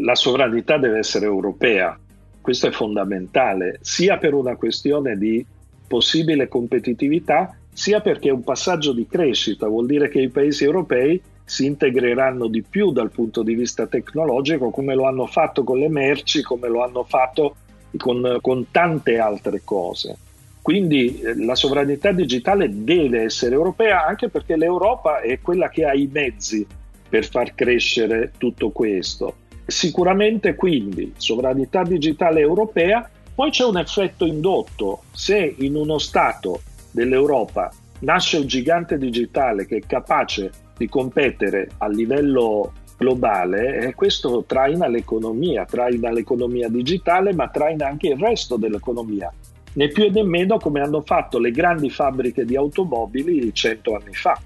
la 0.05 0.15
sovranità 0.15 0.77
deve 0.77 0.99
essere 0.99 1.25
europea, 1.25 1.99
questo 2.39 2.67
è 2.67 2.71
fondamentale, 2.71 3.79
sia 3.81 4.17
per 4.17 4.33
una 4.33 4.55
questione 4.55 5.17
di 5.17 5.45
possibile 5.85 6.47
competitività, 6.47 7.57
sia 7.73 7.99
perché 8.01 8.29
è 8.29 8.31
un 8.31 8.43
passaggio 8.43 8.93
di 8.93 9.07
crescita, 9.07 9.67
vuol 9.67 9.87
dire 9.87 10.07
che 10.07 10.21
i 10.21 10.29
paesi 10.29 10.63
europei 10.63 11.21
si 11.43 11.65
integreranno 11.65 12.47
di 12.47 12.61
più 12.61 12.91
dal 12.91 13.11
punto 13.11 13.43
di 13.43 13.53
vista 13.53 13.87
tecnologico 13.87 14.69
come 14.69 14.95
lo 14.95 15.05
hanno 15.05 15.25
fatto 15.25 15.63
con 15.63 15.79
le 15.79 15.89
merci, 15.89 16.41
come 16.41 16.69
lo 16.69 16.83
hanno 16.83 17.03
fatto 17.03 17.55
con, 17.97 18.37
con 18.41 18.67
tante 18.71 19.17
altre 19.17 19.61
cose. 19.63 20.17
Quindi 20.61 21.19
eh, 21.19 21.35
la 21.43 21.55
sovranità 21.55 22.11
digitale 22.11 22.69
deve 22.71 23.23
essere 23.23 23.53
europea 23.53 24.05
anche 24.05 24.29
perché 24.29 24.55
l'Europa 24.55 25.19
è 25.19 25.39
quella 25.41 25.69
che 25.69 25.83
ha 25.83 25.93
i 25.93 26.09
mezzi 26.11 26.65
per 27.09 27.25
far 27.25 27.53
crescere 27.53 28.31
tutto 28.37 28.69
questo. 28.69 29.35
Sicuramente 29.65 30.55
quindi 30.55 31.13
sovranità 31.17 31.83
digitale 31.83 32.39
europea, 32.39 33.09
poi 33.35 33.49
c'è 33.49 33.65
un 33.65 33.77
effetto 33.77 34.25
indotto, 34.25 35.03
se 35.11 35.55
in 35.57 35.75
uno 35.75 35.97
Stato 35.97 36.61
dell'Europa 36.93 37.69
nasce 37.99 38.37
un 38.37 38.47
gigante 38.47 38.97
digitale 38.97 39.65
che 39.65 39.77
è 39.77 39.81
capace 39.85 40.51
di 40.77 40.87
competere 40.87 41.69
a 41.79 41.87
livello 41.87 42.71
globale, 42.97 43.79
eh, 43.79 43.93
questo 43.95 44.45
traina 44.47 44.87
l'economia, 44.87 45.65
traina 45.65 46.11
l'economia 46.11 46.69
digitale, 46.69 47.33
ma 47.33 47.49
traina 47.49 47.87
anche 47.87 48.07
il 48.07 48.17
resto 48.17 48.55
dell'economia. 48.55 49.31
Né 49.73 49.87
più 49.87 50.09
né 50.09 50.23
meno 50.23 50.57
come 50.57 50.81
hanno 50.81 51.01
fatto 51.01 51.39
le 51.39 51.51
grandi 51.51 51.89
fabbriche 51.89 52.45
di 52.45 52.55
automobili 52.55 53.53
cento 53.53 53.95
anni 53.95 54.13
fa. 54.13 54.39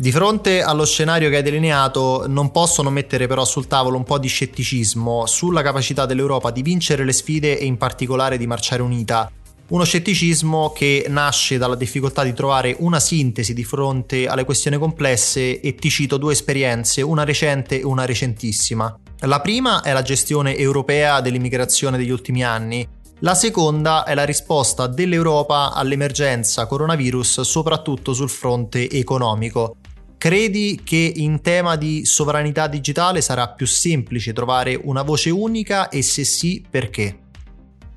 Di 0.00 0.12
fronte 0.12 0.62
allo 0.62 0.84
scenario 0.84 1.28
che 1.28 1.36
hai 1.36 1.42
delineato, 1.42 2.26
non 2.28 2.52
posso 2.52 2.82
non 2.82 2.92
mettere 2.92 3.26
però 3.26 3.44
sul 3.44 3.66
tavolo 3.66 3.96
un 3.96 4.04
po' 4.04 4.18
di 4.18 4.28
scetticismo 4.28 5.26
sulla 5.26 5.62
capacità 5.62 6.06
dell'Europa 6.06 6.52
di 6.52 6.62
vincere 6.62 7.04
le 7.04 7.12
sfide 7.12 7.58
e 7.58 7.64
in 7.64 7.76
particolare 7.78 8.38
di 8.38 8.46
marciare 8.46 8.82
unita. 8.82 9.28
Uno 9.70 9.84
scetticismo 9.84 10.72
che 10.72 11.04
nasce 11.10 11.58
dalla 11.58 11.74
difficoltà 11.74 12.22
di 12.22 12.32
trovare 12.32 12.74
una 12.78 12.98
sintesi 12.98 13.52
di 13.52 13.64
fronte 13.64 14.26
alle 14.26 14.44
questioni 14.44 14.78
complesse 14.78 15.60
e 15.60 15.74
ti 15.74 15.90
cito 15.90 16.16
due 16.16 16.32
esperienze, 16.32 17.02
una 17.02 17.22
recente 17.22 17.78
e 17.78 17.84
una 17.84 18.06
recentissima. 18.06 18.98
La 19.20 19.42
prima 19.42 19.82
è 19.82 19.92
la 19.92 20.00
gestione 20.00 20.56
europea 20.56 21.20
dell'immigrazione 21.20 21.98
degli 21.98 22.08
ultimi 22.08 22.42
anni, 22.42 22.88
la 23.18 23.34
seconda 23.34 24.04
è 24.04 24.14
la 24.14 24.24
risposta 24.24 24.86
dell'Europa 24.86 25.74
all'emergenza 25.74 26.64
coronavirus, 26.64 27.42
soprattutto 27.42 28.14
sul 28.14 28.30
fronte 28.30 28.88
economico. 28.88 29.76
Credi 30.16 30.80
che 30.82 31.12
in 31.16 31.42
tema 31.42 31.76
di 31.76 32.06
sovranità 32.06 32.68
digitale 32.68 33.20
sarà 33.20 33.48
più 33.48 33.66
semplice 33.66 34.32
trovare 34.32 34.80
una 34.80 35.02
voce 35.02 35.28
unica 35.28 35.90
e 35.90 36.00
se 36.00 36.24
sì, 36.24 36.64
perché? 36.70 37.18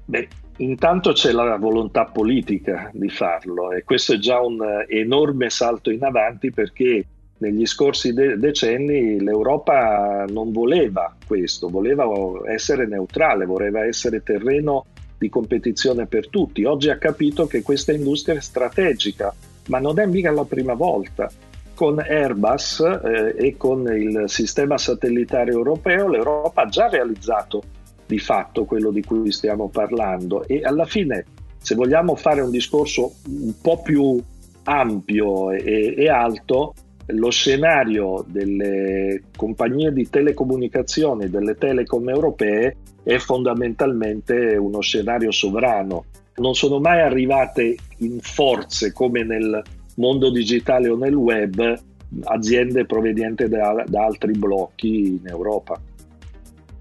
Beh, 0.03 0.27
intanto 0.61 1.11
c'è 1.11 1.31
la 1.31 1.57
volontà 1.57 2.05
politica 2.05 2.89
di 2.93 3.09
farlo 3.09 3.71
e 3.71 3.83
questo 3.83 4.13
è 4.13 4.17
già 4.17 4.39
un 4.39 4.59
enorme 4.87 5.49
salto 5.49 5.91
in 5.91 6.03
avanti 6.03 6.51
perché 6.51 7.05
negli 7.37 7.65
scorsi 7.65 8.13
de- 8.13 8.37
decenni 8.37 9.19
l'Europa 9.19 10.25
non 10.29 10.51
voleva 10.51 11.15
questo, 11.25 11.69
voleva 11.69 12.05
essere 12.47 12.85
neutrale, 12.85 13.45
voleva 13.45 13.83
essere 13.83 14.21
terreno 14.21 14.85
di 15.17 15.27
competizione 15.29 16.05
per 16.05 16.29
tutti. 16.29 16.63
Oggi 16.65 16.89
ha 16.89 16.97
capito 16.97 17.47
che 17.47 17.63
questa 17.63 17.91
industria 17.91 18.35
è 18.35 18.41
strategica, 18.41 19.33
ma 19.67 19.79
non 19.79 19.99
è 19.99 20.05
mica 20.05 20.31
la 20.31 20.45
prima 20.45 20.73
volta 20.73 21.29
con 21.73 21.97
Airbus 21.97 22.79
eh, 22.79 23.35
e 23.35 23.57
con 23.57 23.87
il 23.91 24.25
sistema 24.27 24.77
satellitare 24.77 25.51
europeo 25.51 26.07
l'Europa 26.07 26.61
ha 26.63 26.67
già 26.67 26.87
realizzato 26.89 27.63
di 28.11 28.19
fatto 28.19 28.65
quello 28.65 28.91
di 28.91 29.01
cui 29.01 29.31
stiamo 29.31 29.69
parlando 29.69 30.45
e 30.45 30.63
alla 30.63 30.83
fine 30.83 31.23
se 31.57 31.75
vogliamo 31.75 32.15
fare 32.15 32.41
un 32.41 32.51
discorso 32.51 33.13
un 33.27 33.53
po' 33.61 33.81
più 33.81 34.21
ampio 34.63 35.51
e, 35.51 35.93
e 35.97 36.09
alto 36.09 36.73
lo 37.05 37.29
scenario 37.29 38.25
delle 38.27 39.23
compagnie 39.35 39.93
di 39.93 40.09
telecomunicazione, 40.09 41.29
delle 41.29 41.55
telecom 41.55 42.09
europee, 42.09 42.75
è 43.03 43.17
fondamentalmente 43.17 44.57
uno 44.57 44.81
scenario 44.81 45.31
sovrano. 45.31 46.05
Non 46.35 46.53
sono 46.53 46.79
mai 46.79 46.99
arrivate 47.01 47.75
in 47.99 48.19
forze 48.19 48.91
come 48.91 49.23
nel 49.23 49.61
mondo 49.95 50.29
digitale 50.31 50.89
o 50.89 50.97
nel 50.97 51.15
web 51.15 51.79
aziende 52.23 52.85
provenienti 52.85 53.47
da, 53.47 53.83
da 53.87 54.05
altri 54.05 54.33
blocchi 54.33 55.19
in 55.21 55.27
Europa. 55.27 55.79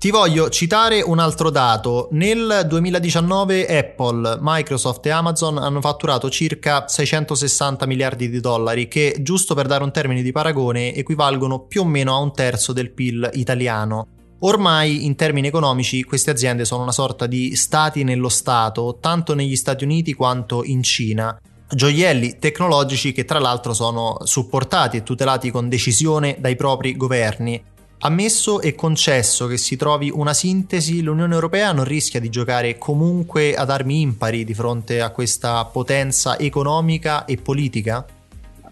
Ti 0.01 0.11
voglio 0.11 0.49
citare 0.49 1.03
un 1.03 1.19
altro 1.19 1.51
dato. 1.51 2.09
Nel 2.13 2.65
2019 2.67 3.67
Apple, 3.67 4.39
Microsoft 4.41 5.05
e 5.05 5.11
Amazon 5.11 5.59
hanno 5.59 5.83
fatturato 5.83 6.31
circa 6.31 6.89
660 6.89 7.85
miliardi 7.85 8.31
di 8.31 8.41
dollari, 8.41 8.89
che 8.89 9.17
giusto 9.21 9.55
per 9.55 9.67
dare 9.67 9.85
un 9.85 9.93
termine 9.93 10.23
di 10.23 10.33
paragone 10.33 10.95
equivalgono 10.95 11.67
più 11.67 11.83
o 11.83 11.85
meno 11.85 12.15
a 12.15 12.19
un 12.19 12.33
terzo 12.33 12.73
del 12.73 12.93
PIL 12.93 13.29
italiano. 13.35 14.07
Ormai 14.39 15.05
in 15.05 15.17
termini 15.17 15.49
economici 15.49 16.03
queste 16.03 16.31
aziende 16.31 16.65
sono 16.65 16.81
una 16.81 16.93
sorta 16.93 17.27
di 17.27 17.55
stati 17.55 18.03
nello 18.03 18.31
Stato, 18.31 18.97
tanto 19.03 19.35
negli 19.35 19.55
Stati 19.55 19.85
Uniti 19.85 20.15
quanto 20.15 20.65
in 20.65 20.83
Cina 20.83 21.39
gioielli 21.73 22.39
tecnologici 22.41 23.13
che 23.13 23.25
tra 23.25 23.39
l'altro 23.39 23.73
sono 23.75 24.19
supportati 24.25 24.97
e 24.97 25.03
tutelati 25.05 25.51
con 25.51 25.69
decisione 25.69 26.37
dai 26.41 26.57
propri 26.57 26.97
governi. 26.97 27.63
Ammesso 28.03 28.63
e 28.63 28.75
concesso 28.75 29.47
che 29.47 29.59
si 29.59 29.77
trovi 29.77 30.11
una 30.11 30.33
sintesi, 30.33 31.03
l'Unione 31.03 31.35
Europea 31.35 31.71
non 31.73 31.85
rischia 31.85 32.19
di 32.19 32.31
giocare 32.31 32.79
comunque 32.79 33.55
ad 33.55 33.69
armi 33.69 34.01
impari 34.01 34.43
di 34.43 34.55
fronte 34.55 35.03
a 35.03 35.11
questa 35.11 35.63
potenza 35.67 36.39
economica 36.39 37.27
e 37.27 37.37
politica? 37.37 38.07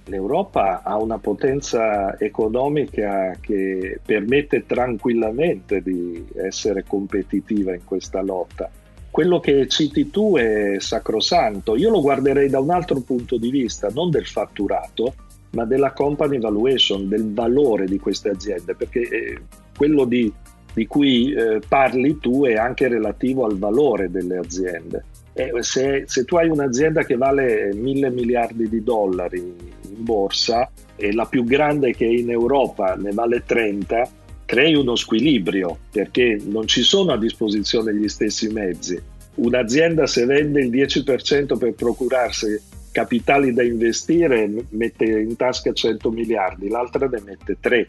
L'Europa 0.07 0.81
ha 0.83 0.97
una 0.97 1.19
potenza 1.19 2.19
economica 2.19 3.37
che 3.39 4.01
permette 4.03 4.65
tranquillamente 4.65 5.83
di 5.83 6.27
essere 6.35 6.85
competitiva 6.89 7.75
in 7.75 7.85
questa 7.85 8.23
lotta 8.23 8.71
quello 9.11 9.41
che 9.41 9.67
citi 9.69 10.11
tu 10.11 10.37
è 10.37 10.77
sacrosanto. 10.79 11.75
Io 11.77 11.91
lo 11.91 12.01
guarderei 12.01 12.49
da 12.49 12.61
un 12.61 12.71
altro 12.71 13.01
punto 13.01 13.37
di 13.37 13.51
vista, 13.51 13.89
non 13.93 14.11
del 14.11 14.27
fatturato, 14.27 15.15
ma 15.51 15.65
della 15.65 15.93
company 15.93 16.39
valuation, 16.39 17.09
del 17.09 17.33
valore 17.33 17.87
di 17.87 17.99
queste 17.99 18.31
aziende, 18.31 18.75
perché 18.75 19.01
eh, 19.01 19.39
quello 19.77 20.05
di, 20.05 20.33
di 20.75 20.87
cui 20.87 21.33
eh, 21.33 21.61
parli 21.67 22.19
tu 22.19 22.45
è 22.45 22.55
anche 22.55 22.89
relativo 22.89 23.45
al 23.45 23.59
valore 23.59 24.11
delle 24.11 24.37
aziende. 24.37 25.05
E 25.33 25.53
se, 25.61 26.03
se, 26.07 26.25
tu 26.25 26.37
hai 26.37 26.49
un'azienda 26.49 27.05
che 27.05 27.17
vale 27.17 27.73
mille 27.73 28.11
miliardi 28.11 28.69
di 28.69 28.83
dollari 28.83 29.39
in 29.39 30.03
borsa 30.03 30.69
e 30.97 31.13
la 31.13 31.27
più 31.27 31.45
grande 31.45 31.95
che 31.95 32.07
è 32.07 32.09
in 32.09 32.31
Europa 32.31 32.97
ne 32.97 33.13
vale 33.13 33.45
30, 33.47 34.11
crei 34.45 34.75
uno 34.75 34.97
squilibrio 34.97 35.79
perché 35.93 36.41
non 36.45 36.67
ci 36.67 36.83
sono 36.83 37.13
a 37.13 37.19
disposizione 37.19 37.95
gli 37.95 38.09
stessi 38.09 38.49
mezzi. 38.49 39.01
Un'azienda 39.35 40.09
se 40.09 40.25
vende 40.25 40.61
il 40.61 40.71
10% 40.71 41.57
per 41.57 41.75
procurarsi 41.75 42.61
capitali 42.99 43.53
da 43.53 43.63
investire 43.63 44.51
mette 44.71 45.05
in 45.05 45.37
tasca 45.37 45.73
100 45.73 46.11
miliardi, 46.11 46.69
l'altra 46.69 47.07
ne 47.07 47.23
mette 47.25 47.57
3 47.61 47.87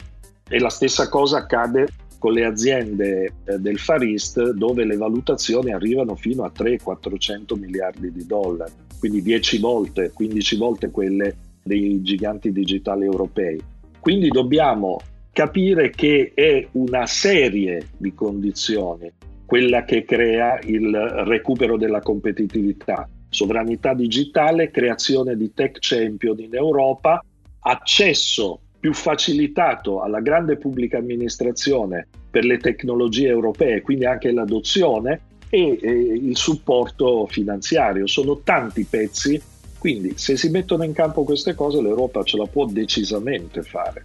e 0.48 0.60
la 0.60 0.68
stessa 0.68 1.08
cosa 1.08 1.38
accade 1.38 1.88
con 2.20 2.32
le 2.32 2.44
aziende 2.44 3.32
eh, 3.44 3.58
del 3.58 3.80
Far 3.80 4.04
East 4.04 4.52
dove 4.52 4.84
le 4.84 4.96
valutazioni 4.96 5.72
arrivano 5.72 6.14
fino 6.14 6.44
a 6.44 6.52
300-400 6.56 7.58
miliardi 7.58 8.12
di 8.12 8.24
dollari, 8.24 8.70
quindi 9.00 9.20
10 9.20 9.58
volte, 9.58 10.12
15 10.14 10.56
volte 10.56 10.90
quelle 10.92 11.36
dei 11.60 12.00
giganti 12.02 12.52
digitali 12.52 13.04
europei. 13.04 13.60
Quindi 13.98 14.28
dobbiamo 14.28 15.00
capire 15.32 15.90
che 15.90 16.30
è 16.32 16.68
una 16.72 17.06
serie 17.06 17.88
di 17.96 18.14
condizioni 18.14 19.10
quella 19.44 19.84
che 19.84 20.04
crea 20.04 20.60
il 20.62 20.96
recupero 21.24 21.76
della 21.76 22.00
competitività. 22.00 23.08
Sovranità 23.30 23.94
digitale, 23.94 24.70
creazione 24.70 25.36
di 25.36 25.54
tech 25.54 25.78
champion 25.80 26.38
in 26.40 26.54
Europa, 26.54 27.24
accesso 27.60 28.60
più 28.78 28.92
facilitato 28.92 30.02
alla 30.02 30.20
grande 30.20 30.56
pubblica 30.56 30.98
amministrazione 30.98 32.08
per 32.30 32.44
le 32.44 32.58
tecnologie 32.58 33.28
europee, 33.28 33.82
quindi 33.82 34.04
anche 34.06 34.32
l'adozione 34.32 35.20
e, 35.48 35.78
e 35.80 35.90
il 35.90 36.36
supporto 36.36 37.26
finanziario. 37.26 38.06
Sono 38.06 38.38
tanti 38.38 38.84
pezzi, 38.84 39.40
quindi 39.78 40.12
se 40.16 40.36
si 40.36 40.48
mettono 40.48 40.84
in 40.84 40.92
campo 40.92 41.24
queste 41.24 41.54
cose 41.54 41.80
l'Europa 41.82 42.22
ce 42.22 42.36
la 42.36 42.46
può 42.46 42.66
decisamente 42.66 43.62
fare. 43.62 44.04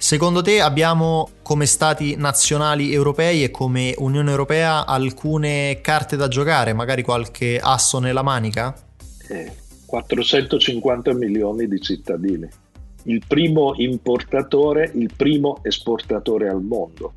Secondo 0.00 0.40
te 0.40 0.62
abbiamo 0.62 1.28
come 1.42 1.66
stati 1.66 2.16
nazionali 2.16 2.90
europei 2.90 3.44
e 3.44 3.50
come 3.50 3.94
Unione 3.98 4.30
Europea 4.30 4.86
alcune 4.86 5.80
carte 5.82 6.16
da 6.16 6.26
giocare, 6.26 6.72
magari 6.72 7.02
qualche 7.02 7.60
asso 7.62 7.98
nella 7.98 8.22
manica? 8.22 8.74
Eh, 9.28 9.52
450 9.84 11.12
milioni 11.12 11.68
di 11.68 11.78
cittadini 11.82 12.48
il 13.04 13.22
primo 13.26 13.74
importatore, 13.76 14.90
il 14.94 15.10
primo 15.14 15.58
esportatore 15.62 16.48
al 16.48 16.62
mondo. 16.62 17.12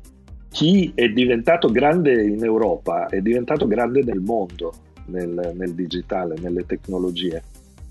Chi 0.50 0.92
è 0.94 1.08
diventato 1.08 1.70
grande 1.70 2.22
in 2.22 2.44
Europa 2.44 3.08
è 3.08 3.20
diventato 3.20 3.66
grande 3.66 4.02
nel 4.02 4.20
mondo, 4.20 4.72
nel, 5.06 5.52
nel 5.54 5.74
digitale, 5.74 6.36
nelle 6.40 6.64
tecnologie. 6.64 7.42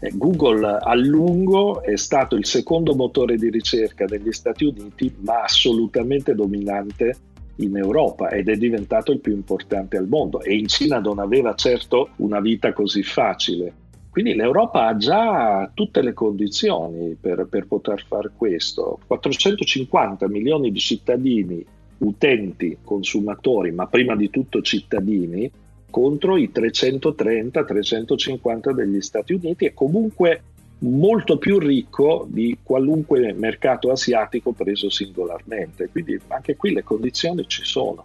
Eh, 0.03 0.11
Google 0.15 0.79
a 0.81 0.95
lungo 0.95 1.81
è 1.81 1.95
stato 1.95 2.35
il 2.35 2.45
secondo 2.45 2.93
motore 2.93 3.37
di 3.37 3.49
ricerca 3.49 4.05
degli 4.05 4.33
Stati 4.33 4.65
Uniti, 4.65 5.15
ma 5.19 5.43
assolutamente 5.43 6.35
dominante 6.35 7.15
in 7.57 7.77
Europa 7.77 8.29
ed 8.29 8.49
è 8.49 8.55
diventato 8.57 9.11
il 9.11 9.19
più 9.19 9.33
importante 9.33 9.95
al 9.95 10.07
mondo 10.07 10.41
e 10.41 10.55
in 10.55 10.67
Cina 10.67 10.99
non 10.99 11.19
aveva 11.19 11.53
certo 11.53 12.09
una 12.17 12.39
vita 12.39 12.73
così 12.73 13.03
facile 13.03 13.81
quindi 14.13 14.35
l'Europa 14.35 14.85
ha 14.85 14.95
già 14.95 15.71
tutte 15.73 16.03
le 16.03 16.13
condizioni 16.13 17.17
per, 17.19 17.47
per 17.49 17.65
poter 17.65 18.05
fare 18.07 18.29
questo. 18.37 18.99
450 19.07 20.27
milioni 20.27 20.71
di 20.71 20.77
cittadini, 20.77 21.65
utenti, 21.97 22.77
consumatori, 22.83 23.71
ma 23.71 23.87
prima 23.87 24.15
di 24.15 24.29
tutto 24.29 24.61
cittadini, 24.61 25.49
contro 25.93 26.37
i 26.37 26.49
330-350 26.51 28.71
degli 28.71 28.99
Stati 28.99 29.33
Uniti 29.33 29.65
e 29.65 29.75
comunque 29.75 30.41
molto 30.79 31.37
più 31.37 31.59
ricco 31.59 32.25
di 32.27 32.57
qualunque 32.63 33.31
mercato 33.33 33.91
asiatico 33.91 34.53
preso 34.53 34.89
singolarmente. 34.89 35.89
Quindi 35.91 36.19
anche 36.29 36.55
qui 36.55 36.73
le 36.73 36.81
condizioni 36.81 37.45
ci 37.47 37.63
sono. 37.63 38.03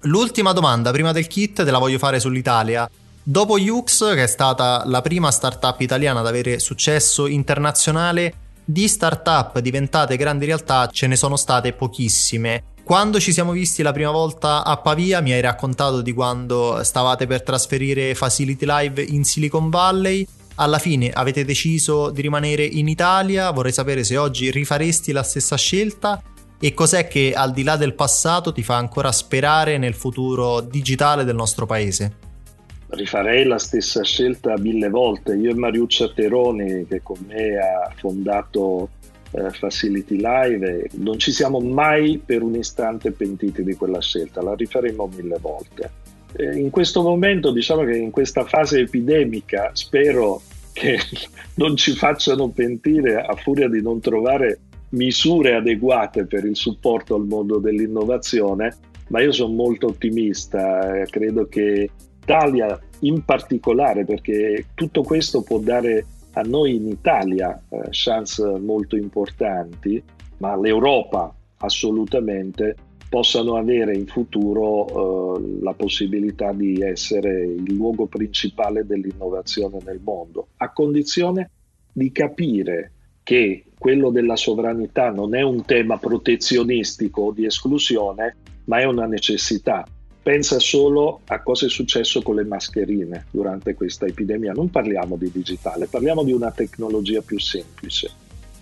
L'ultima 0.00 0.52
domanda 0.52 0.90
prima 0.92 1.12
del 1.12 1.26
kit 1.26 1.62
te 1.62 1.70
la 1.70 1.76
voglio 1.76 1.98
fare 1.98 2.18
sull'Italia. 2.18 2.88
Dopo 3.22 3.58
Yux, 3.58 4.14
che 4.14 4.22
è 4.22 4.26
stata 4.26 4.84
la 4.86 5.02
prima 5.02 5.30
startup 5.30 5.78
italiana 5.80 6.20
ad 6.20 6.26
avere 6.26 6.58
successo 6.58 7.26
internazionale, 7.26 8.32
di 8.64 8.88
startup 8.88 9.58
diventate 9.58 10.16
grandi 10.16 10.46
realtà 10.46 10.88
ce 10.88 11.06
ne 11.06 11.16
sono 11.16 11.36
state 11.36 11.74
pochissime. 11.74 12.72
Quando 12.84 13.18
ci 13.18 13.32
siamo 13.32 13.52
visti 13.52 13.82
la 13.82 13.92
prima 13.92 14.10
volta 14.10 14.62
a 14.62 14.76
Pavia 14.76 15.22
mi 15.22 15.32
hai 15.32 15.40
raccontato 15.40 16.02
di 16.02 16.12
quando 16.12 16.82
stavate 16.82 17.26
per 17.26 17.42
trasferire 17.42 18.14
Facility 18.14 18.66
Live 18.68 19.02
in 19.02 19.24
Silicon 19.24 19.70
Valley. 19.70 20.26
Alla 20.56 20.78
fine 20.78 21.10
avete 21.10 21.46
deciso 21.46 22.10
di 22.10 22.20
rimanere 22.20 22.62
in 22.62 22.86
Italia, 22.86 23.50
vorrei 23.52 23.72
sapere 23.72 24.04
se 24.04 24.18
oggi 24.18 24.50
rifaresti 24.50 25.12
la 25.12 25.22
stessa 25.22 25.56
scelta 25.56 26.22
e 26.60 26.74
cos'è 26.74 27.08
che 27.08 27.32
al 27.34 27.52
di 27.52 27.62
là 27.62 27.76
del 27.76 27.94
passato 27.94 28.52
ti 28.52 28.62
fa 28.62 28.76
ancora 28.76 29.10
sperare 29.12 29.78
nel 29.78 29.94
futuro 29.94 30.60
digitale 30.60 31.24
del 31.24 31.36
nostro 31.36 31.64
paese 31.64 32.16
rifarei 32.94 33.44
la 33.44 33.58
stessa 33.58 34.04
scelta 34.04 34.56
mille 34.56 34.88
volte. 34.88 35.34
Io 35.34 35.50
e 35.50 35.54
Mariuccia 35.54 36.12
Teroni, 36.12 36.86
che 36.86 37.02
con 37.02 37.16
me 37.26 37.56
ha 37.56 37.92
fondato 37.96 38.90
eh, 39.34 39.50
Facility 39.50 40.16
Live, 40.16 40.90
non 40.94 41.18
ci 41.18 41.32
siamo 41.32 41.58
mai 41.60 42.20
per 42.24 42.42
un 42.42 42.54
istante 42.54 43.10
pentiti 43.10 43.64
di 43.64 43.74
quella 43.74 44.00
scelta, 44.00 44.42
la 44.42 44.54
rifaremo 44.54 45.10
mille 45.14 45.38
volte. 45.40 45.90
Eh, 46.36 46.56
in 46.56 46.70
questo 46.70 47.02
momento, 47.02 47.52
diciamo 47.52 47.84
che 47.84 47.96
in 47.96 48.10
questa 48.10 48.44
fase 48.44 48.80
epidemica, 48.80 49.70
spero 49.72 50.40
che 50.72 50.98
non 51.54 51.76
ci 51.76 51.92
facciano 51.92 52.48
pentire 52.50 53.16
a 53.16 53.34
furia 53.34 53.68
di 53.68 53.82
non 53.82 54.00
trovare 54.00 54.60
misure 54.90 55.54
adeguate 55.54 56.26
per 56.26 56.44
il 56.44 56.56
supporto 56.56 57.16
al 57.16 57.26
mondo 57.26 57.58
dell'innovazione, 57.58 58.76
ma 59.08 59.20
io 59.20 59.32
sono 59.32 59.52
molto 59.52 59.88
ottimista, 59.88 61.00
eh, 61.00 61.06
credo 61.06 61.46
che 61.46 61.90
Italia 62.22 62.78
in 63.00 63.22
particolare, 63.24 64.04
perché 64.04 64.66
tutto 64.74 65.02
questo 65.02 65.42
può 65.42 65.58
dare 65.58 66.06
a 66.34 66.42
noi 66.42 66.76
in 66.76 66.88
Italia 66.88 67.60
eh, 67.68 67.88
chance 67.90 68.42
molto 68.58 68.96
importanti, 68.96 70.02
ma 70.38 70.56
l'Europa 70.56 71.34
assolutamente 71.58 72.76
possano 73.08 73.56
avere 73.56 73.94
in 73.94 74.06
futuro 74.06 75.36
eh, 75.36 75.58
la 75.62 75.72
possibilità 75.74 76.52
di 76.52 76.80
essere 76.80 77.44
il 77.44 77.72
luogo 77.72 78.06
principale 78.06 78.84
dell'innovazione 78.84 79.78
nel 79.84 80.00
mondo, 80.02 80.48
a 80.56 80.72
condizione 80.72 81.50
di 81.92 82.10
capire 82.10 82.90
che 83.22 83.66
quello 83.78 84.10
della 84.10 84.36
sovranità 84.36 85.10
non 85.10 85.34
è 85.34 85.42
un 85.42 85.64
tema 85.64 85.96
protezionistico 85.98 87.22
o 87.22 87.32
di 87.32 87.46
esclusione, 87.46 88.36
ma 88.64 88.80
è 88.80 88.84
una 88.84 89.06
necessità 89.06 89.86
Pensa 90.24 90.58
solo 90.58 91.20
a 91.26 91.42
cosa 91.42 91.66
è 91.66 91.68
successo 91.68 92.22
con 92.22 92.36
le 92.36 92.44
mascherine 92.44 93.26
durante 93.30 93.74
questa 93.74 94.06
epidemia. 94.06 94.54
Non 94.54 94.70
parliamo 94.70 95.16
di 95.16 95.30
digitale, 95.30 95.86
parliamo 95.86 96.24
di 96.24 96.32
una 96.32 96.50
tecnologia 96.50 97.20
più 97.20 97.38
semplice. 97.38 98.10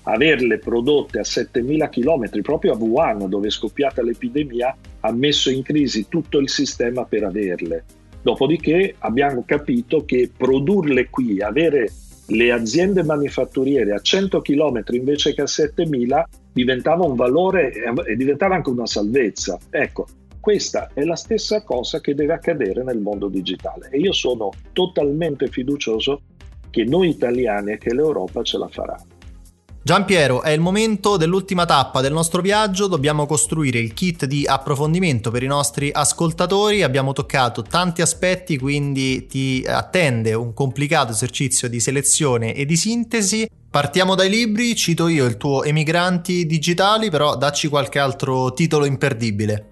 Averle 0.02 0.58
prodotte 0.58 1.20
a 1.20 1.24
7000 1.24 1.88
km 1.88 2.40
proprio 2.42 2.72
a 2.72 2.76
Wuhan, 2.76 3.28
dove 3.28 3.46
è 3.46 3.50
scoppiata 3.50 4.02
l'epidemia, 4.02 4.76
ha 4.98 5.12
messo 5.12 5.50
in 5.50 5.62
crisi 5.62 6.08
tutto 6.08 6.40
il 6.40 6.50
sistema 6.50 7.04
per 7.04 7.22
averle. 7.22 7.84
Dopodiché 8.22 8.96
abbiamo 8.98 9.44
capito 9.46 10.04
che 10.04 10.28
produrle 10.36 11.10
qui, 11.10 11.40
avere 11.40 11.92
le 12.26 12.50
aziende 12.50 13.04
manifatturiere 13.04 13.92
a 13.92 14.00
100 14.00 14.40
km 14.40 14.82
invece 14.90 15.32
che 15.32 15.42
a 15.42 15.46
7000 15.46 16.28
diventava 16.52 17.04
un 17.04 17.14
valore 17.14 17.72
e 18.04 18.16
diventava 18.16 18.56
anche 18.56 18.70
una 18.70 18.86
salvezza. 18.86 19.60
Ecco, 19.70 20.06
questa 20.42 20.90
è 20.92 21.04
la 21.04 21.14
stessa 21.14 21.62
cosa 21.62 22.00
che 22.00 22.16
deve 22.16 22.32
accadere 22.32 22.82
nel 22.82 22.98
mondo 22.98 23.28
digitale 23.28 23.88
e 23.90 23.98
io 23.98 24.12
sono 24.12 24.50
totalmente 24.72 25.46
fiducioso 25.46 26.22
che 26.68 26.82
noi 26.82 27.10
italiani 27.10 27.74
e 27.74 27.78
che 27.78 27.94
l'Europa 27.94 28.42
ce 28.42 28.58
la 28.58 28.66
farà. 28.66 29.00
Giampiero, 29.84 30.42
è 30.42 30.50
il 30.50 30.60
momento 30.60 31.16
dell'ultima 31.16 31.64
tappa 31.64 32.00
del 32.00 32.12
nostro 32.12 32.42
viaggio, 32.42 32.88
dobbiamo 32.88 33.24
costruire 33.24 33.78
il 33.78 33.94
kit 33.94 34.24
di 34.24 34.44
approfondimento 34.44 35.30
per 35.30 35.44
i 35.44 35.46
nostri 35.46 35.90
ascoltatori, 35.92 36.82
abbiamo 36.82 37.12
toccato 37.12 37.62
tanti 37.62 38.02
aspetti, 38.02 38.58
quindi 38.58 39.26
ti 39.26 39.64
attende 39.64 40.34
un 40.34 40.54
complicato 40.54 41.12
esercizio 41.12 41.68
di 41.68 41.78
selezione 41.78 42.52
e 42.52 42.64
di 42.64 42.76
sintesi. 42.76 43.48
Partiamo 43.70 44.16
dai 44.16 44.28
libri, 44.28 44.74
cito 44.74 45.06
io 45.06 45.24
il 45.24 45.36
tuo 45.36 45.62
Emigranti 45.62 46.46
Digitali, 46.46 47.10
però 47.10 47.36
dacci 47.36 47.68
qualche 47.68 48.00
altro 48.00 48.52
titolo 48.52 48.86
imperdibile. 48.86 49.71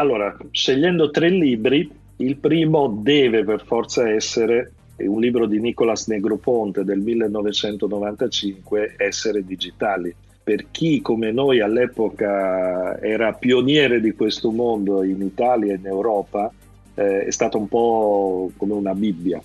Allora, 0.00 0.36
scegliendo 0.52 1.10
tre 1.10 1.28
libri, 1.28 1.90
il 2.18 2.36
primo 2.36 3.00
deve 3.02 3.42
per 3.42 3.64
forza 3.64 4.08
essere 4.08 4.70
un 4.98 5.18
libro 5.18 5.46
di 5.46 5.58
Nicolas 5.58 6.06
Negroponte 6.06 6.84
del 6.84 7.00
1995, 7.00 8.94
Essere 8.96 9.44
digitali. 9.44 10.14
Per 10.44 10.66
chi 10.70 11.00
come 11.00 11.32
noi 11.32 11.60
all'epoca 11.60 13.00
era 13.00 13.32
pioniere 13.32 14.00
di 14.00 14.12
questo 14.12 14.52
mondo 14.52 15.02
in 15.02 15.20
Italia 15.20 15.72
e 15.72 15.78
in 15.78 15.86
Europa, 15.86 16.52
eh, 16.94 17.24
è 17.24 17.30
stato 17.30 17.58
un 17.58 17.66
po' 17.66 18.52
come 18.56 18.74
una 18.74 18.94
Bibbia 18.94 19.42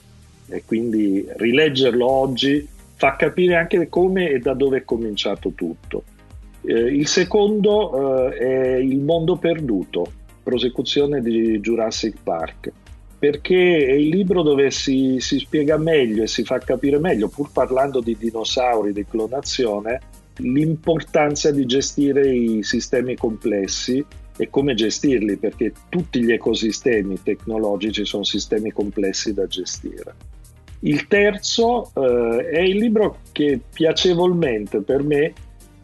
e 0.47 0.63
quindi 0.67 1.25
rileggerlo 1.35 2.07
oggi 2.07 2.67
fa 2.93 3.15
capire 3.15 3.55
anche 3.55 3.89
come 3.89 4.29
e 4.29 4.37
da 4.37 4.53
dove 4.53 4.77
è 4.77 4.83
cominciato 4.85 5.53
tutto. 5.55 6.03
Eh, 6.61 6.73
il 6.73 7.07
secondo 7.07 8.29
eh, 8.29 8.37
è 8.37 8.75
Il 8.75 8.99
mondo 8.99 9.35
perduto, 9.35 10.21
prosecuzione 10.43 11.21
di 11.21 11.59
Jurassic 11.59 12.17
Park, 12.21 12.71
perché 13.17 13.85
è 13.85 13.93
il 13.93 14.09
libro 14.09 14.41
dove 14.41 14.69
si, 14.69 15.17
si 15.19 15.39
spiega 15.39 15.77
meglio 15.77 16.23
e 16.23 16.27
si 16.27 16.43
fa 16.43 16.59
capire 16.59 16.99
meglio, 16.99 17.29
pur 17.29 17.51
parlando 17.51 18.01
di 18.01 18.17
dinosauri, 18.17 18.91
di 18.91 19.05
clonazione, 19.05 20.01
l'importanza 20.37 21.51
di 21.51 21.65
gestire 21.65 22.27
i 22.27 22.63
sistemi 22.63 23.15
complessi 23.15 24.03
e 24.35 24.49
come 24.49 24.73
gestirli, 24.73 25.37
perché 25.37 25.71
tutti 25.89 26.21
gli 26.23 26.31
ecosistemi 26.31 27.21
tecnologici 27.23 28.03
sono 28.03 28.23
sistemi 28.23 28.71
complessi 28.71 29.33
da 29.33 29.47
gestire. 29.47 30.15
Il 30.79 31.07
terzo 31.07 31.91
eh, 31.95 32.49
è 32.49 32.59
il 32.59 32.77
libro 32.77 33.19
che 33.31 33.61
piacevolmente 33.73 34.81
per 34.81 35.01
me 35.01 35.33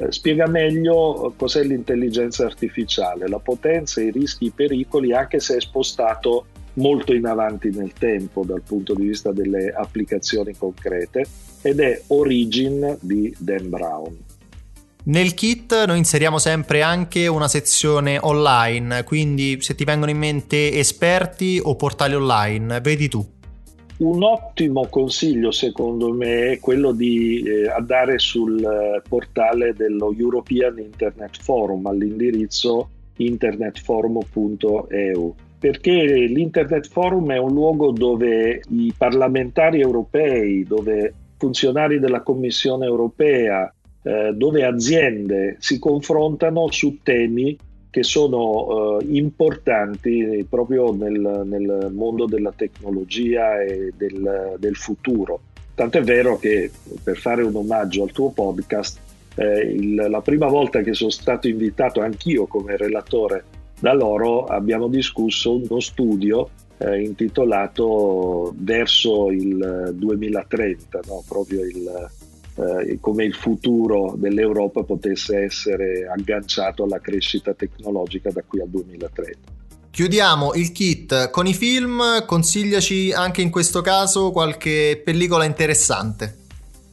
spiega 0.09 0.47
meglio 0.47 1.33
cos'è 1.35 1.63
l'intelligenza 1.63 2.45
artificiale, 2.45 3.27
la 3.27 3.39
potenza, 3.39 4.01
i 4.01 4.11
rischi, 4.11 4.45
i 4.45 4.51
pericoli, 4.55 5.13
anche 5.13 5.39
se 5.39 5.57
è 5.57 5.61
spostato 5.61 6.45
molto 6.73 7.13
in 7.13 7.25
avanti 7.25 7.69
nel 7.71 7.91
tempo 7.93 8.43
dal 8.45 8.61
punto 8.61 8.93
di 8.93 9.07
vista 9.07 9.31
delle 9.31 9.71
applicazioni 9.71 10.55
concrete, 10.57 11.25
ed 11.61 11.79
è 11.79 12.01
Origin 12.07 12.97
di 13.01 13.35
Dan 13.37 13.69
Brown. 13.69 14.17
Nel 15.01 15.33
kit 15.33 15.85
noi 15.85 15.97
inseriamo 15.97 16.37
sempre 16.37 16.81
anche 16.81 17.27
una 17.27 17.47
sezione 17.47 18.17
online, 18.21 19.03
quindi 19.03 19.57
se 19.59 19.73
ti 19.73 19.83
vengono 19.83 20.11
in 20.11 20.17
mente 20.17 20.73
esperti 20.73 21.59
o 21.61 21.75
portali 21.75 22.15
online, 22.15 22.79
vedi 22.81 23.07
tu. 23.07 23.37
Un 23.99 24.23
ottimo 24.23 24.87
consiglio 24.87 25.51
secondo 25.51 26.13
me 26.13 26.51
è 26.51 26.59
quello 26.59 26.93
di 26.93 27.43
eh, 27.43 27.69
andare 27.69 28.17
sul 28.17 28.63
eh, 28.63 29.01
portale 29.07 29.73
dello 29.73 30.15
European 30.17 30.79
Internet 30.79 31.37
Forum 31.41 31.85
all'indirizzo 31.85 32.89
internetforum.eu 33.17 35.35
perché 35.59 36.25
l'Internet 36.27 36.87
Forum 36.87 37.33
è 37.33 37.37
un 37.37 37.51
luogo 37.51 37.91
dove 37.91 38.61
i 38.69 38.93
parlamentari 38.97 39.81
europei, 39.81 40.63
dove 40.63 41.13
funzionari 41.37 41.99
della 41.99 42.21
Commissione 42.21 42.85
europea, 42.85 43.69
eh, 44.03 44.31
dove 44.33 44.63
aziende 44.63 45.57
si 45.59 45.77
confrontano 45.77 46.71
su 46.71 46.99
temi 47.03 47.57
che 47.89 48.03
sono 48.03 48.99
eh, 48.99 49.05
importanti 49.09 50.45
proprio 50.47 50.93
nel, 50.93 51.43
nel, 51.45 51.89
mondo 51.91 52.25
della 52.25 52.53
tecnologia 52.55 53.61
e 53.61 53.93
del, 53.95 54.55
del, 54.59 54.75
futuro. 54.75 55.41
Tant'è 55.73 56.01
vero 56.01 56.37
che 56.37 56.69
per 57.01 57.17
fare 57.17 57.41
un 57.41 57.55
omaggio 57.55 58.03
al 58.03 58.11
tuo 58.11 58.29
podcast, 58.29 58.99
eh, 59.35 59.61
il, 59.61 59.95
la 59.95 60.21
prima 60.21 60.47
volta 60.47 60.81
che 60.81 60.93
sono 60.93 61.09
stato 61.09 61.47
invitato 61.47 62.01
anch'io 62.01 62.45
come 62.45 62.77
relatore 62.77 63.43
da 63.79 63.93
loro 63.93 64.45
abbiamo 64.45 64.87
discusso 64.87 65.55
uno 65.55 65.79
studio 65.79 66.49
eh, 66.79 67.01
intitolato 67.01 68.53
Verso 68.57 69.31
il 69.31 69.91
2030, 69.93 70.99
no? 71.07 71.23
proprio 71.27 71.63
il, 71.63 72.09
eh, 72.55 72.97
come 72.99 73.23
il 73.23 73.33
futuro 73.33 74.15
dell'Europa 74.17 74.83
potesse 74.83 75.43
essere 75.43 76.07
agganciato 76.07 76.83
alla 76.83 76.99
crescita 76.99 77.53
tecnologica 77.53 78.31
da 78.31 78.43
qui 78.45 78.61
al 78.61 78.69
2030. 78.69 79.37
Chiudiamo 79.91 80.53
il 80.53 80.71
kit 80.71 81.29
con 81.29 81.47
i 81.47 81.53
film, 81.53 82.25
consigliaci 82.25 83.11
anche 83.11 83.41
in 83.41 83.49
questo 83.49 83.81
caso 83.81 84.31
qualche 84.31 85.01
pellicola 85.03 85.45
interessante. 85.45 86.35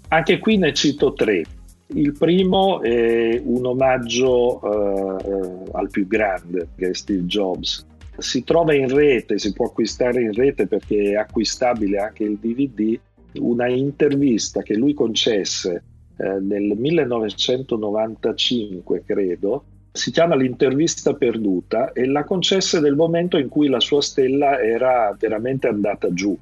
Anche 0.08 0.38
qui 0.38 0.56
ne 0.56 0.72
cito 0.72 1.12
tre. 1.12 1.44
Il 1.88 2.16
primo 2.18 2.80
è 2.82 3.40
un 3.44 3.64
omaggio 3.66 4.58
uh, 4.60 5.68
al 5.72 5.88
più 5.90 6.06
grande, 6.06 6.68
che 6.76 6.90
è 6.90 6.94
Steve 6.94 7.24
Jobs. 7.24 7.84
Si 8.18 8.42
trova 8.42 8.74
in 8.74 8.88
rete, 8.88 9.38
si 9.38 9.52
può 9.52 9.66
acquistare 9.66 10.22
in 10.22 10.32
rete 10.32 10.66
perché 10.66 11.10
è 11.10 11.14
acquistabile 11.14 11.98
anche 11.98 12.24
il 12.24 12.38
DVD 12.40 12.98
una 13.38 13.68
intervista 13.68 14.62
che 14.62 14.74
lui 14.74 14.94
concesse 14.94 15.82
eh, 16.16 16.40
nel 16.40 16.76
1995, 16.76 19.02
credo, 19.04 19.64
si 19.92 20.10
chiama 20.10 20.34
L'intervista 20.36 21.14
perduta 21.14 21.92
e 21.92 22.06
la 22.06 22.24
concesse 22.24 22.80
nel 22.80 22.94
momento 22.94 23.36
in 23.38 23.48
cui 23.48 23.68
la 23.68 23.80
sua 23.80 24.02
stella 24.02 24.60
era 24.60 25.16
veramente 25.18 25.68
andata 25.68 26.12
giù. 26.12 26.36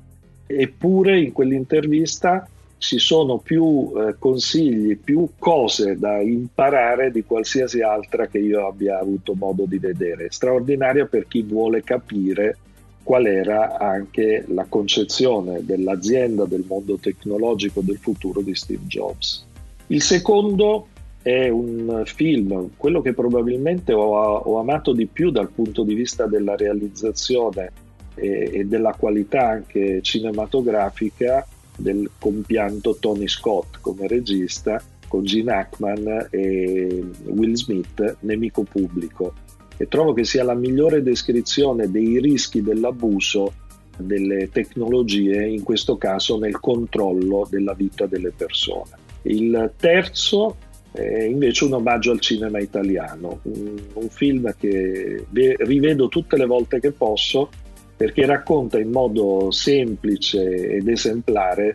Eppure 0.46 1.20
in 1.20 1.32
quell'intervista 1.32 2.46
ci 2.78 2.98
sono 2.98 3.38
più 3.38 3.92
eh, 3.96 4.16
consigli, 4.18 4.98
più 4.98 5.30
cose 5.38 5.98
da 5.98 6.20
imparare 6.20 7.10
di 7.10 7.24
qualsiasi 7.24 7.80
altra 7.80 8.26
che 8.26 8.38
io 8.38 8.66
abbia 8.66 8.98
avuto 8.98 9.34
modo 9.34 9.64
di 9.64 9.78
vedere. 9.78 10.30
Straordinaria 10.30 11.06
per 11.06 11.26
chi 11.26 11.42
vuole 11.42 11.82
capire 11.82 12.58
qual 13.04 13.26
era 13.26 13.78
anche 13.78 14.44
la 14.48 14.66
concezione 14.68 15.64
dell'azienda, 15.64 16.46
del 16.46 16.64
mondo 16.66 16.96
tecnologico 16.96 17.82
del 17.82 17.98
futuro 17.98 18.40
di 18.40 18.54
Steve 18.54 18.86
Jobs. 18.86 19.46
Il 19.88 20.02
secondo 20.02 20.88
è 21.22 21.48
un 21.48 22.02
film, 22.06 22.70
quello 22.76 23.00
che 23.02 23.12
probabilmente 23.12 23.92
ho, 23.92 24.16
ho 24.16 24.58
amato 24.58 24.92
di 24.92 25.06
più 25.06 25.30
dal 25.30 25.50
punto 25.50 25.84
di 25.84 25.94
vista 25.94 26.26
della 26.26 26.56
realizzazione 26.56 27.70
e, 28.14 28.50
e 28.52 28.64
della 28.64 28.94
qualità 28.94 29.48
anche 29.48 30.00
cinematografica 30.02 31.46
del 31.76 32.10
compianto 32.18 32.96
Tony 32.98 33.28
Scott 33.28 33.78
come 33.80 34.06
regista 34.06 34.82
con 35.08 35.24
Gene 35.24 35.52
Hackman 35.52 36.28
e 36.30 37.04
Will 37.26 37.54
Smith, 37.54 38.16
Nemico 38.20 38.62
Pubblico 38.62 39.34
e 39.76 39.88
trovo 39.88 40.12
che 40.12 40.24
sia 40.24 40.44
la 40.44 40.54
migliore 40.54 41.02
descrizione 41.02 41.90
dei 41.90 42.20
rischi 42.20 42.62
dell'abuso 42.62 43.52
delle 43.96 44.50
tecnologie, 44.50 45.46
in 45.46 45.62
questo 45.62 45.96
caso 45.96 46.38
nel 46.38 46.58
controllo 46.60 47.46
della 47.48 47.74
vita 47.74 48.06
delle 48.06 48.32
persone. 48.32 49.02
Il 49.22 49.72
terzo 49.76 50.56
è 50.92 51.22
invece 51.22 51.64
un 51.64 51.74
omaggio 51.74 52.12
al 52.12 52.20
cinema 52.20 52.60
italiano, 52.60 53.40
un, 53.42 53.74
un 53.94 54.08
film 54.08 54.54
che 54.58 55.26
rivedo 55.30 56.08
tutte 56.08 56.36
le 56.36 56.46
volte 56.46 56.78
che 56.78 56.92
posso 56.92 57.48
perché 57.96 58.26
racconta 58.26 58.78
in 58.78 58.90
modo 58.90 59.50
semplice 59.50 60.42
ed 60.76 60.88
esemplare 60.88 61.74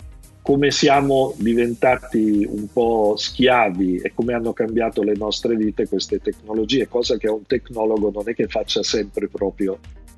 come 0.49 0.71
siamo 0.71 1.35
diventati 1.37 2.43
un 2.43 2.65
po' 2.73 3.13
schiavi 3.15 3.97
e 3.97 4.13
come 4.15 4.33
hanno 4.33 4.51
cambiato 4.51 5.03
le 5.03 5.13
nostre 5.15 5.55
vite 5.55 5.87
queste 5.87 6.17
tecnologie, 6.17 6.87
cosa 6.87 7.17
che 7.17 7.27
a 7.27 7.33
un 7.33 7.45
tecnologo 7.45 8.09
non 8.11 8.23
è 8.27 8.33
che 8.33 8.47
faccia 8.47 8.81
sempre 8.81 9.27
proprio 9.27 9.77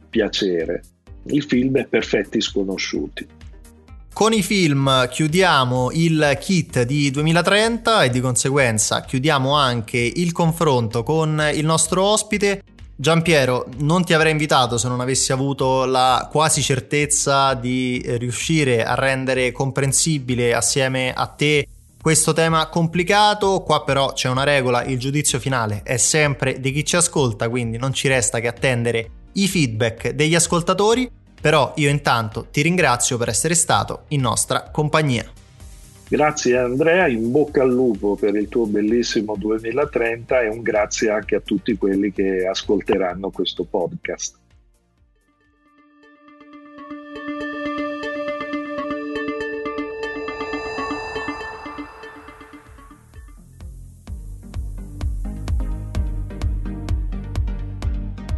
piacere. 0.10 0.84
Il 1.26 1.44
film 1.44 1.76
è 1.76 1.86
Perfetti 1.86 2.40
Sconosciuti. 2.40 3.28
Con 4.14 4.32
i 4.32 4.42
film 4.42 5.10
chiudiamo 5.10 5.90
il 5.92 6.38
kit 6.40 6.84
di 6.84 7.12
2030 7.12 8.04
e 8.06 8.10
di 8.10 8.22
conseguenza 8.22 9.02
chiudiamo 9.02 9.54
anche 9.54 9.98
il 9.98 10.32
confronto 10.32 11.04
con 11.04 11.44
il 11.54 11.66
nostro 11.66 12.06
ospite 12.06 12.64
Giampiero, 13.02 13.66
non 13.80 14.06
ti 14.06 14.14
avrei 14.14 14.32
invitato 14.32 14.78
se 14.78 14.88
non 14.88 15.00
avessi 15.00 15.32
avuto 15.32 15.86
la 15.86 16.28
quasi 16.32 16.62
certezza 16.62 17.56
di 17.56 18.00
riuscire 18.06 18.84
a 18.86 18.94
rendere 18.94 19.52
comprensibile 19.52 20.54
assieme 20.54 21.12
a 21.12 21.26
te 21.26 21.68
questo 22.00 22.32
tema 22.34 22.68
complicato. 22.68 23.62
Qua 23.62 23.84
però 23.84 24.14
c'è 24.14 24.30
una 24.30 24.44
regola, 24.44 24.84
il 24.84 25.00
giudizio 25.00 25.40
finale 25.40 25.82
è 25.84 25.98
sempre 25.98 26.60
di 26.60 26.72
chi 26.72 26.86
ci 26.86 26.96
ascolta, 26.96 27.50
quindi 27.50 27.80
non 27.80 27.92
ci 27.92 28.08
resta 28.08 28.40
che 28.40 28.48
attendere 28.48 29.10
i 29.32 29.48
feedback 29.48 30.10
degli 30.10 30.36
ascoltatori. 30.36 31.10
Però 31.42 31.74
io 31.78 31.90
intanto 31.90 32.50
ti 32.52 32.62
ringrazio 32.62 33.18
per 33.18 33.30
essere 33.30 33.56
stato 33.56 34.04
in 34.10 34.22
nostra 34.22 34.70
compagnia. 34.70 35.26
Grazie 36.12 36.58
Andrea, 36.58 37.08
in 37.08 37.32
bocca 37.32 37.62
al 37.62 37.72
lupo 37.72 38.18
per 38.18 38.36
il 38.36 38.50
tuo 38.50 38.66
bellissimo 38.66 39.38
2030 39.38 40.42
e 40.42 40.50
un 40.50 40.62
grazie 40.62 41.10
anche 41.10 41.36
a 41.36 41.40
tutti 41.40 41.78
quelli 41.78 42.12
che 42.12 42.46
ascolteranno 42.46 43.30
questo 43.30 43.64
podcast. 43.64 44.41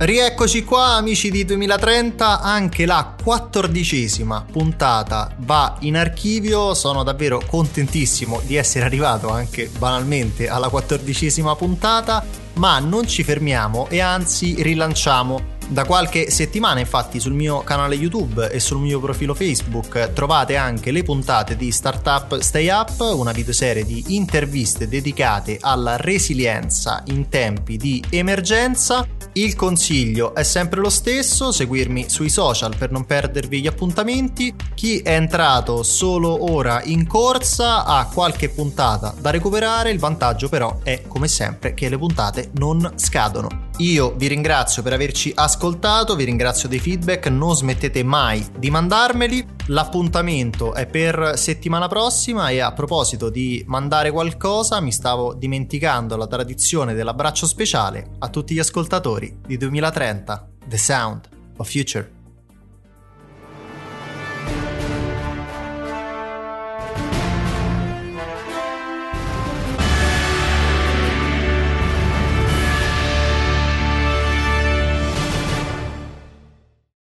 Rieccoci 0.03 0.65
qua 0.65 0.95
amici 0.95 1.31
di 1.31 1.45
2030, 1.45 2.41
anche 2.41 2.85
la 2.85 3.15
quattordicesima 3.23 4.45
puntata 4.51 5.33
va 5.37 5.77
in 5.79 5.95
archivio, 5.95 6.73
sono 6.73 7.03
davvero 7.03 7.41
contentissimo 7.47 8.41
di 8.43 8.57
essere 8.57 8.83
arrivato 8.83 9.29
anche 9.29 9.71
banalmente 9.77 10.49
alla 10.49 10.67
quattordicesima 10.67 11.55
puntata, 11.55 12.21
ma 12.55 12.79
non 12.79 13.07
ci 13.07 13.23
fermiamo 13.23 13.87
e 13.87 14.01
anzi 14.01 14.61
rilanciamo 14.61 15.51
Da 15.69 15.85
qualche 15.85 16.29
settimana 16.29 16.81
infatti 16.81 17.21
sul 17.21 17.31
mio 17.31 17.61
canale 17.61 17.95
YouTube 17.95 18.51
e 18.51 18.59
sul 18.59 18.79
mio 18.79 18.99
profilo 18.99 19.33
Facebook 19.33 20.11
trovate 20.11 20.57
anche 20.57 20.91
le 20.91 21.03
puntate 21.03 21.55
di 21.55 21.71
Startup 21.71 22.37
Stay 22.39 22.67
Up, 22.67 22.99
una 22.99 23.31
videoserie 23.31 23.85
di 23.85 24.03
interviste 24.07 24.89
dedicate 24.89 25.59
alla 25.61 25.95
resilienza 25.95 27.01
in 27.05 27.29
tempi 27.29 27.77
di 27.77 28.03
emergenza. 28.09 29.22
Il 29.35 29.55
consiglio 29.55 30.35
è 30.35 30.43
sempre 30.43 30.79
lo 30.79 30.91
stesso, 30.91 31.51
seguirmi 31.51 32.07
sui 32.07 32.29
social 32.29 32.75
per 32.77 32.91
non 32.91 33.05
perdervi 33.05 33.61
gli 33.61 33.67
appuntamenti. 33.67 34.53
Chi 34.75 34.99
è 34.99 35.15
entrato 35.15 35.81
solo 35.81 36.51
ora 36.51 36.83
in 36.83 37.07
corsa 37.07 37.83
ha 37.83 38.07
qualche 38.13 38.49
puntata 38.49 39.11
da 39.19 39.31
recuperare, 39.31 39.89
il 39.89 39.97
vantaggio 39.97 40.49
però 40.49 40.81
è 40.83 41.01
come 41.07 41.27
sempre 41.27 41.73
che 41.73 41.89
le 41.89 41.97
puntate 41.97 42.51
non 42.53 42.93
scadono. 42.95 43.71
Io 43.77 44.13
vi 44.15 44.27
ringrazio 44.27 44.83
per 44.83 44.93
averci 44.93 45.31
ascoltato, 45.33 46.15
vi 46.15 46.25
ringrazio 46.25 46.69
dei 46.69 46.77
feedback, 46.77 47.25
non 47.27 47.55
smettete 47.55 48.03
mai 48.03 48.45
di 48.55 48.69
mandarmeli. 48.69 49.45
L'appuntamento 49.67 50.75
è 50.75 50.85
per 50.85 51.33
settimana 51.37 51.87
prossima 51.87 52.49
e 52.49 52.59
a 52.59 52.71
proposito 52.71 53.29
di 53.29 53.63
mandare 53.65 54.11
qualcosa 54.11 54.79
mi 54.79 54.91
stavo 54.91 55.33
dimenticando 55.33 56.15
la 56.15 56.27
tradizione 56.27 56.93
dell'abbraccio 56.93 57.47
speciale 57.47 58.11
a 58.19 58.29
tutti 58.29 58.53
gli 58.53 58.59
ascoltatori 58.59 59.39
di 59.43 59.57
2030, 59.57 60.49
The 60.67 60.77
Sound 60.77 61.27
of 61.57 61.67
Future. 61.67 62.22